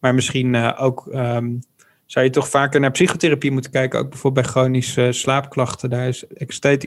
Maar 0.00 0.14
misschien 0.14 0.76
ook 0.76 1.06
um, 1.12 1.60
zou 2.06 2.24
je 2.24 2.30
toch 2.30 2.48
vaker 2.48 2.80
naar 2.80 2.90
psychotherapie 2.90 3.50
moeten 3.50 3.70
kijken. 3.70 3.98
Ook 3.98 4.10
bijvoorbeeld 4.10 4.44
bij 4.46 4.54
chronische 4.54 5.12
slaapklachten. 5.12 5.90
Daar 5.90 6.08
is 6.08 6.24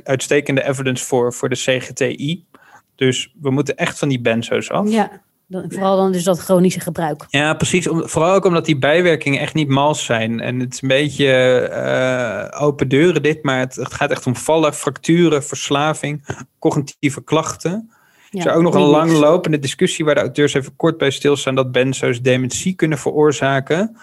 uitstekende 0.03 0.67
evidence 0.67 1.05
voor, 1.05 1.33
voor 1.33 1.49
de 1.49 1.55
CGTI. 1.55 2.45
Dus 2.95 3.33
we 3.41 3.49
moeten 3.49 3.75
echt 3.75 3.99
van 3.99 4.09
die 4.09 4.21
benzo's 4.21 4.69
af. 4.69 4.89
Ja, 4.89 5.21
vooral 5.49 5.97
dan 5.97 6.11
dus 6.11 6.23
dat 6.23 6.39
chronische 6.39 6.79
gebruik. 6.79 7.25
Ja, 7.29 7.53
precies. 7.53 7.87
Om, 7.87 8.07
vooral 8.07 8.33
ook 8.33 8.45
omdat 8.45 8.65
die 8.65 8.77
bijwerkingen 8.77 9.39
echt 9.39 9.53
niet 9.53 9.67
mals 9.67 10.05
zijn. 10.05 10.39
En 10.39 10.59
het 10.59 10.73
is 10.73 10.81
een 10.81 10.87
beetje 10.87 11.69
uh, 11.71 12.61
open 12.61 12.87
deuren 12.87 13.23
dit, 13.23 13.43
maar 13.43 13.59
het, 13.59 13.75
het, 13.75 13.93
gaat 13.93 14.11
echt 14.11 14.25
om 14.25 14.35
vallen, 14.35 14.73
fracturen, 14.73 15.43
verslaving, 15.43 16.25
cognitieve 16.59 17.23
klachten. 17.23 17.91
Ja, 18.29 18.43
er 18.43 18.49
is 18.49 18.55
ook 18.55 18.63
nog 18.63 18.75
een 18.75 18.81
langlopende 18.81 19.59
discussie 19.59 20.05
waar 20.05 20.15
de 20.15 20.21
auteurs 20.21 20.53
even 20.53 20.75
kort 20.75 20.97
bij 20.97 21.11
stilstaan 21.11 21.55
dat 21.55 21.71
benzo's 21.71 22.21
dementie 22.21 22.73
kunnen 22.73 22.97
veroorzaken 22.97 23.97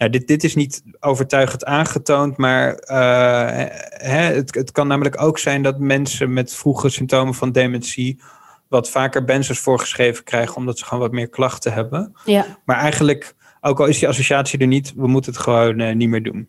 ja, 0.00 0.08
dit, 0.08 0.26
dit 0.26 0.44
is 0.44 0.54
niet 0.54 0.82
overtuigend 1.00 1.64
aangetoond, 1.64 2.36
maar 2.36 2.68
uh, 2.68 3.66
hè, 3.88 4.20
het, 4.34 4.54
het 4.54 4.72
kan 4.72 4.86
namelijk 4.86 5.22
ook 5.22 5.38
zijn 5.38 5.62
dat 5.62 5.78
mensen 5.78 6.32
met 6.32 6.54
vroege 6.54 6.88
symptomen 6.88 7.34
van 7.34 7.52
dementie 7.52 8.20
wat 8.68 8.90
vaker 8.90 9.24
benzos 9.24 9.58
voorgeschreven 9.58 10.24
krijgen, 10.24 10.56
omdat 10.56 10.78
ze 10.78 10.84
gewoon 10.84 11.02
wat 11.02 11.12
meer 11.12 11.28
klachten 11.28 11.72
hebben. 11.72 12.12
Ja. 12.24 12.46
Maar 12.64 12.76
eigenlijk, 12.76 13.34
ook 13.60 13.80
al 13.80 13.86
is 13.86 13.98
die 13.98 14.08
associatie 14.08 14.58
er 14.58 14.66
niet, 14.66 14.92
we 14.96 15.06
moeten 15.06 15.32
het 15.32 15.40
gewoon 15.40 15.80
uh, 15.80 15.94
niet 15.94 16.08
meer 16.08 16.22
doen. 16.22 16.48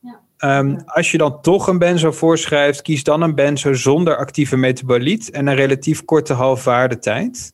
Ja. 0.00 0.58
Um, 0.58 0.82
als 0.86 1.10
je 1.10 1.18
dan 1.18 1.40
toch 1.40 1.66
een 1.66 1.78
benzo 1.78 2.12
voorschrijft, 2.12 2.82
kies 2.82 3.04
dan 3.04 3.22
een 3.22 3.34
benzo 3.34 3.72
zonder 3.72 4.16
actieve 4.16 4.56
metaboliet 4.56 5.30
en 5.30 5.46
een 5.46 5.54
relatief 5.54 6.04
korte 6.04 6.32
halfwaardetijd. 6.32 7.52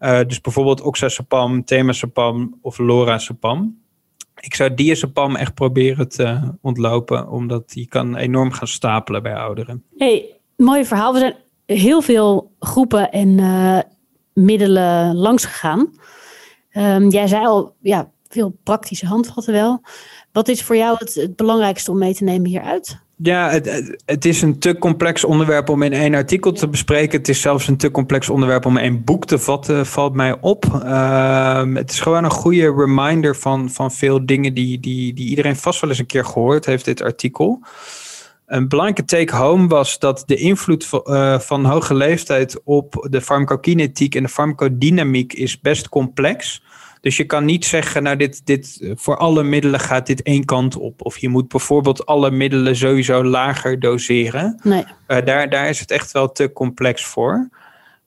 Uh, 0.00 0.20
dus 0.26 0.40
bijvoorbeeld 0.40 0.80
oxazepam, 0.80 1.64
temazepam 1.64 2.58
of 2.60 2.78
lorazepam 2.78 3.80
ik 4.40 4.54
zou 4.54 4.74
diazepam 4.74 5.36
echt 5.36 5.54
proberen 5.54 6.08
te 6.08 6.40
ontlopen, 6.60 7.28
omdat 7.28 7.70
die 7.70 7.86
kan 7.86 8.16
enorm 8.16 8.52
gaan 8.52 8.68
stapelen 8.68 9.22
bij 9.22 9.34
ouderen. 9.34 9.84
Hey, 9.96 10.40
mooi 10.56 10.84
verhaal. 10.84 11.12
We 11.12 11.18
zijn 11.18 11.36
heel 11.66 12.02
veel 12.02 12.52
groepen 12.58 13.10
en 13.10 13.28
uh, 13.38 13.78
middelen 14.32 15.16
langs 15.16 15.44
gegaan. 15.44 15.92
Um, 16.72 17.08
jij 17.08 17.26
zei 17.26 17.46
al, 17.46 17.74
ja, 17.80 18.10
veel 18.28 18.58
praktische 18.62 19.06
handvatten 19.06 19.52
wel. 19.52 19.82
Wat 20.32 20.48
is 20.48 20.62
voor 20.62 20.76
jou 20.76 20.96
het 20.98 21.36
belangrijkste 21.36 21.90
om 21.90 21.98
mee 21.98 22.14
te 22.14 22.24
nemen 22.24 22.48
hieruit? 22.48 23.00
Ja, 23.22 23.50
het, 23.50 23.96
het, 24.04 24.24
is 24.24 24.42
een 24.42 24.58
te 24.58 24.78
complex 24.78 25.24
onderwerp 25.24 25.68
om 25.68 25.82
in 25.82 25.92
één 25.92 26.14
artikel 26.14 26.52
te 26.52 26.68
bespreken. 26.68 27.18
Het 27.18 27.28
is 27.28 27.40
zelfs 27.40 27.68
een 27.68 27.76
te 27.76 27.90
complex 27.90 28.28
onderwerp 28.28 28.66
om 28.66 28.76
in 28.76 28.82
één 28.82 29.04
boek 29.04 29.24
te 29.24 29.38
vatten, 29.38 29.86
valt 29.86 30.14
mij 30.14 30.36
op. 30.40 30.64
Uh, 30.64 31.74
het 31.74 31.90
is 31.90 32.00
gewoon 32.00 32.24
een 32.24 32.30
goede 32.30 32.74
reminder 32.74 33.36
van, 33.36 33.70
van 33.70 33.92
veel 33.92 34.26
dingen 34.26 34.54
die, 34.54 34.80
die, 34.80 35.14
die 35.14 35.28
iedereen 35.28 35.56
vast 35.56 35.80
wel 35.80 35.90
eens 35.90 35.98
een 35.98 36.06
keer 36.06 36.24
gehoord 36.24 36.66
heeft, 36.66 36.84
dit 36.84 37.02
artikel. 37.02 37.60
Een 38.46 38.68
belangrijke 38.68 39.04
take-home 39.04 39.68
was 39.68 39.98
dat 39.98 40.22
de 40.26 40.36
invloed 40.36 40.86
van, 40.86 41.02
uh, 41.06 41.38
van 41.38 41.64
hoge 41.64 41.94
leeftijd 41.94 42.60
op 42.64 43.06
de 43.10 43.20
farmacokinetiek 43.20 44.14
en 44.14 44.22
de 44.22 44.28
farmacodynamiek 44.28 45.32
is 45.32 45.60
best 45.60 45.88
complex 45.88 46.62
dus 47.02 47.16
je 47.16 47.24
kan 47.24 47.44
niet 47.44 47.64
zeggen, 47.64 48.02
nou, 48.02 48.16
dit, 48.16 48.46
dit, 48.46 48.92
voor 48.94 49.16
alle 49.16 49.42
middelen 49.42 49.80
gaat 49.80 50.06
dit 50.06 50.22
één 50.22 50.44
kant 50.44 50.76
op. 50.76 51.04
Of 51.04 51.18
je 51.18 51.28
moet 51.28 51.48
bijvoorbeeld 51.48 52.06
alle 52.06 52.30
middelen 52.30 52.76
sowieso 52.76 53.24
lager 53.24 53.80
doseren. 53.80 54.60
Nee. 54.62 54.84
Uh, 55.08 55.24
daar, 55.24 55.50
daar 55.50 55.68
is 55.68 55.80
het 55.80 55.90
echt 55.90 56.12
wel 56.12 56.32
te 56.32 56.52
complex 56.52 57.04
voor. 57.04 57.48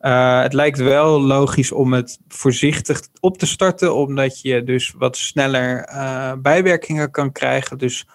Uh, 0.02 0.42
het 0.42 0.54
lijkt 0.54 0.78
wel 0.78 1.22
logisch 1.22 1.72
om 1.72 1.94
het 1.94 2.20
voorzichtig 2.28 3.02
op 3.20 3.38
te 3.38 3.46
starten, 3.46 3.96
omdat 3.96 4.42
je 4.42 4.64
dus 4.64 4.94
wat 4.98 5.18
sneller 5.18 5.90
uh, 5.90 6.32
bijwerkingen 6.38 7.12
kan 7.12 7.32
krijgen. 7.32 7.78
Dus 7.78 8.08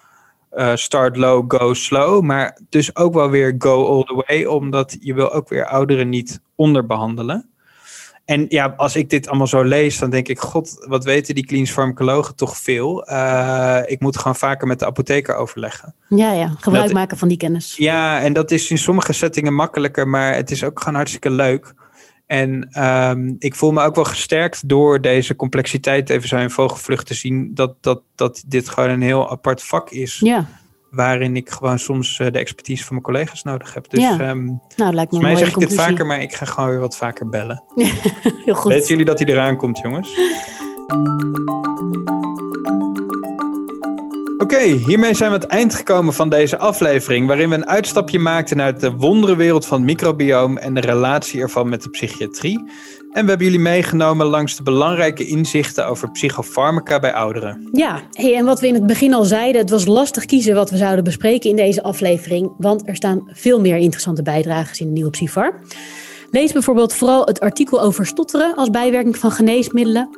start 0.73 1.17
low, 1.17 1.43
go 1.47 1.73
slow. 1.73 2.23
Maar 2.23 2.59
dus 2.69 2.95
ook 2.95 3.13
wel 3.13 3.29
weer 3.29 3.55
go 3.57 3.85
all 3.85 4.03
the 4.03 4.23
way, 4.27 4.45
omdat 4.45 4.97
je 4.99 5.13
wil 5.13 5.31
ook 5.33 5.49
weer 5.49 5.65
ouderen 5.65 6.09
niet 6.09 6.41
onderbehandelen. 6.55 7.50
En 8.31 8.45
ja, 8.49 8.73
als 8.77 8.95
ik 8.95 9.09
dit 9.09 9.27
allemaal 9.27 9.47
zo 9.47 9.63
lees, 9.63 9.99
dan 9.99 10.09
denk 10.09 10.27
ik, 10.27 10.39
god, 10.39 10.85
wat 10.87 11.03
weten 11.03 11.35
die 11.35 11.45
klinisch 11.45 11.71
farmacologen 11.71 12.35
toch 12.35 12.57
veel. 12.57 13.09
Uh, 13.09 13.79
ik 13.85 13.99
moet 13.99 14.17
gewoon 14.17 14.35
vaker 14.35 14.67
met 14.67 14.79
de 14.79 14.85
apotheker 14.85 15.35
overleggen. 15.35 15.95
Ja, 16.09 16.31
ja, 16.31 16.53
gebruik 16.59 16.93
maken 16.93 17.17
van 17.17 17.27
die 17.27 17.37
kennis. 17.37 17.75
Ja, 17.77 18.21
en 18.21 18.33
dat 18.33 18.51
is 18.51 18.69
in 18.69 18.77
sommige 18.77 19.13
settingen 19.13 19.53
makkelijker, 19.53 20.07
maar 20.07 20.35
het 20.35 20.51
is 20.51 20.63
ook 20.63 20.79
gewoon 20.79 20.95
hartstikke 20.95 21.29
leuk. 21.29 21.73
En 22.25 22.83
um, 22.83 23.35
ik 23.39 23.55
voel 23.55 23.71
me 23.71 23.83
ook 23.83 23.95
wel 23.95 24.03
gesterkt 24.03 24.69
door 24.69 25.01
deze 25.01 25.35
complexiteit 25.35 26.09
even 26.09 26.27
zo 26.27 26.37
in 26.37 26.49
vogelvlucht 26.49 27.07
te 27.07 27.13
zien, 27.13 27.51
dat, 27.53 27.75
dat, 27.81 28.01
dat 28.15 28.43
dit 28.47 28.69
gewoon 28.69 28.89
een 28.89 29.01
heel 29.01 29.31
apart 29.31 29.63
vak 29.63 29.89
is. 29.89 30.19
Ja 30.19 30.47
waarin 30.91 31.35
ik 31.35 31.49
gewoon 31.49 31.79
soms 31.79 32.19
uh, 32.19 32.31
de 32.31 32.39
expertise 32.39 32.83
van 32.83 32.93
mijn 32.93 33.05
collega's 33.05 33.43
nodig 33.43 33.73
heb. 33.73 33.89
Dus 33.89 33.99
ja. 33.99 34.29
um, 34.29 34.61
nou, 34.75 34.93
lijkt 34.93 35.11
me 35.11 35.19
mij 35.19 35.35
zeg 35.35 35.47
ik 35.47 35.59
dit 35.59 35.73
vaker, 35.73 36.05
maar 36.05 36.21
ik 36.21 36.33
ga 36.33 36.45
gewoon 36.45 36.69
weer 36.69 36.79
wat 36.79 36.97
vaker 36.97 37.29
bellen. 37.29 37.63
Heel 38.45 38.55
goed. 38.55 38.71
Weten 38.71 38.87
jullie 38.87 39.05
dat 39.05 39.19
hij 39.19 39.27
eraan 39.27 39.57
komt, 39.57 39.77
jongens? 39.77 40.09
Oké, 44.41 44.59
hiermee 44.59 45.13
zijn 45.13 45.31
we 45.31 45.37
het 45.37 45.45
eind 45.45 45.75
gekomen 45.75 46.13
van 46.13 46.29
deze 46.29 46.57
aflevering, 46.57 47.27
waarin 47.27 47.49
we 47.49 47.55
een 47.55 47.67
uitstapje 47.67 48.19
maakten 48.19 48.61
uit 48.61 48.79
de 48.79 48.91
wonderenwereld 48.91 49.65
van 49.65 49.77
het 49.77 49.85
microbioom 49.85 50.57
en 50.57 50.73
de 50.73 50.79
relatie 50.79 51.41
ervan 51.41 51.69
met 51.69 51.83
de 51.83 51.89
psychiatrie. 51.89 52.57
En 53.11 53.23
we 53.23 53.29
hebben 53.29 53.45
jullie 53.45 53.59
meegenomen 53.59 54.25
langs 54.25 54.55
de 54.55 54.63
belangrijke 54.63 55.27
inzichten 55.27 55.87
over 55.87 56.11
psychofarmaca 56.11 56.99
bij 56.99 57.13
ouderen. 57.13 57.69
Ja, 57.71 58.01
en 58.11 58.45
wat 58.45 58.59
we 58.59 58.67
in 58.67 58.73
het 58.73 58.87
begin 58.87 59.13
al 59.13 59.23
zeiden, 59.23 59.61
het 59.61 59.69
was 59.69 59.85
lastig 59.85 60.25
kiezen 60.25 60.55
wat 60.55 60.69
we 60.69 60.77
zouden 60.77 61.03
bespreken 61.03 61.49
in 61.49 61.55
deze 61.55 61.83
aflevering, 61.83 62.51
want 62.57 62.87
er 62.87 62.95
staan 62.95 63.29
veel 63.31 63.59
meer 63.59 63.77
interessante 63.77 64.23
bijdragers 64.23 64.79
in 64.79 64.85
de 64.85 64.93
nieuwe 64.93 65.09
Psyfar. 65.09 65.59
Lees 66.31 66.51
bijvoorbeeld 66.51 66.93
vooral 66.93 67.25
het 67.25 67.39
artikel 67.39 67.81
over 67.81 68.05
stotteren 68.05 68.55
als 68.55 68.69
bijwerking 68.69 69.17
van 69.17 69.31
geneesmiddelen. 69.31 70.09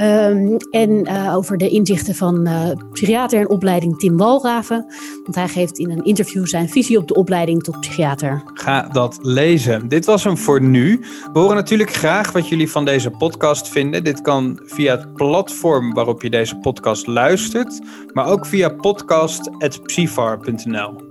Um, 0.00 0.56
en 0.70 0.90
uh, 0.90 1.36
over 1.36 1.56
de 1.56 1.68
inzichten 1.68 2.14
van 2.14 2.48
uh, 2.48 2.70
psychiater 2.92 3.40
in 3.40 3.48
opleiding 3.48 3.98
Tim 3.98 4.16
Walraven. 4.16 4.86
Want 5.22 5.34
hij 5.34 5.48
geeft 5.48 5.78
in 5.78 5.90
een 5.90 6.04
interview 6.04 6.46
zijn 6.46 6.68
visie 6.68 6.98
op 6.98 7.08
de 7.08 7.14
opleiding 7.14 7.62
tot 7.62 7.80
psychiater. 7.80 8.42
Ga 8.54 8.82
dat 8.82 9.18
lezen. 9.22 9.88
Dit 9.88 10.04
was 10.04 10.24
hem 10.24 10.36
voor 10.36 10.62
nu. 10.62 11.00
We 11.32 11.38
horen 11.38 11.56
natuurlijk 11.56 11.92
graag 11.92 12.32
wat 12.32 12.48
jullie 12.48 12.70
van 12.70 12.84
deze 12.84 13.10
podcast 13.10 13.68
vinden. 13.68 14.04
Dit 14.04 14.20
kan 14.20 14.60
via 14.64 14.96
het 14.96 15.14
platform 15.14 15.94
waarop 15.94 16.22
je 16.22 16.30
deze 16.30 16.56
podcast 16.56 17.06
luistert, 17.06 17.80
maar 18.12 18.26
ook 18.26 18.46
via 18.46 18.68
podcast.psyfar.nl. 18.68 21.06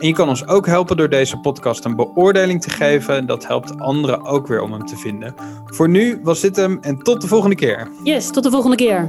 En 0.00 0.06
je 0.06 0.12
kan 0.12 0.28
ons 0.28 0.46
ook 0.46 0.66
helpen 0.66 0.96
door 0.96 1.08
deze 1.08 1.36
podcast 1.36 1.84
een 1.84 1.96
beoordeling 1.96 2.62
te 2.62 2.70
geven. 2.70 3.26
Dat 3.26 3.46
helpt 3.46 3.78
anderen 3.78 4.24
ook 4.24 4.46
weer 4.46 4.62
om 4.62 4.72
hem 4.72 4.86
te 4.86 4.96
vinden. 4.96 5.34
Voor 5.64 5.88
nu 5.88 6.20
was 6.22 6.40
dit 6.40 6.56
hem 6.56 6.78
en 6.80 6.98
tot 6.98 7.20
de 7.20 7.26
volgende 7.28 7.56
keer. 7.56 7.88
Yes, 8.04 8.30
tot 8.30 8.42
de 8.42 8.50
volgende 8.50 8.76
keer. 8.76 9.08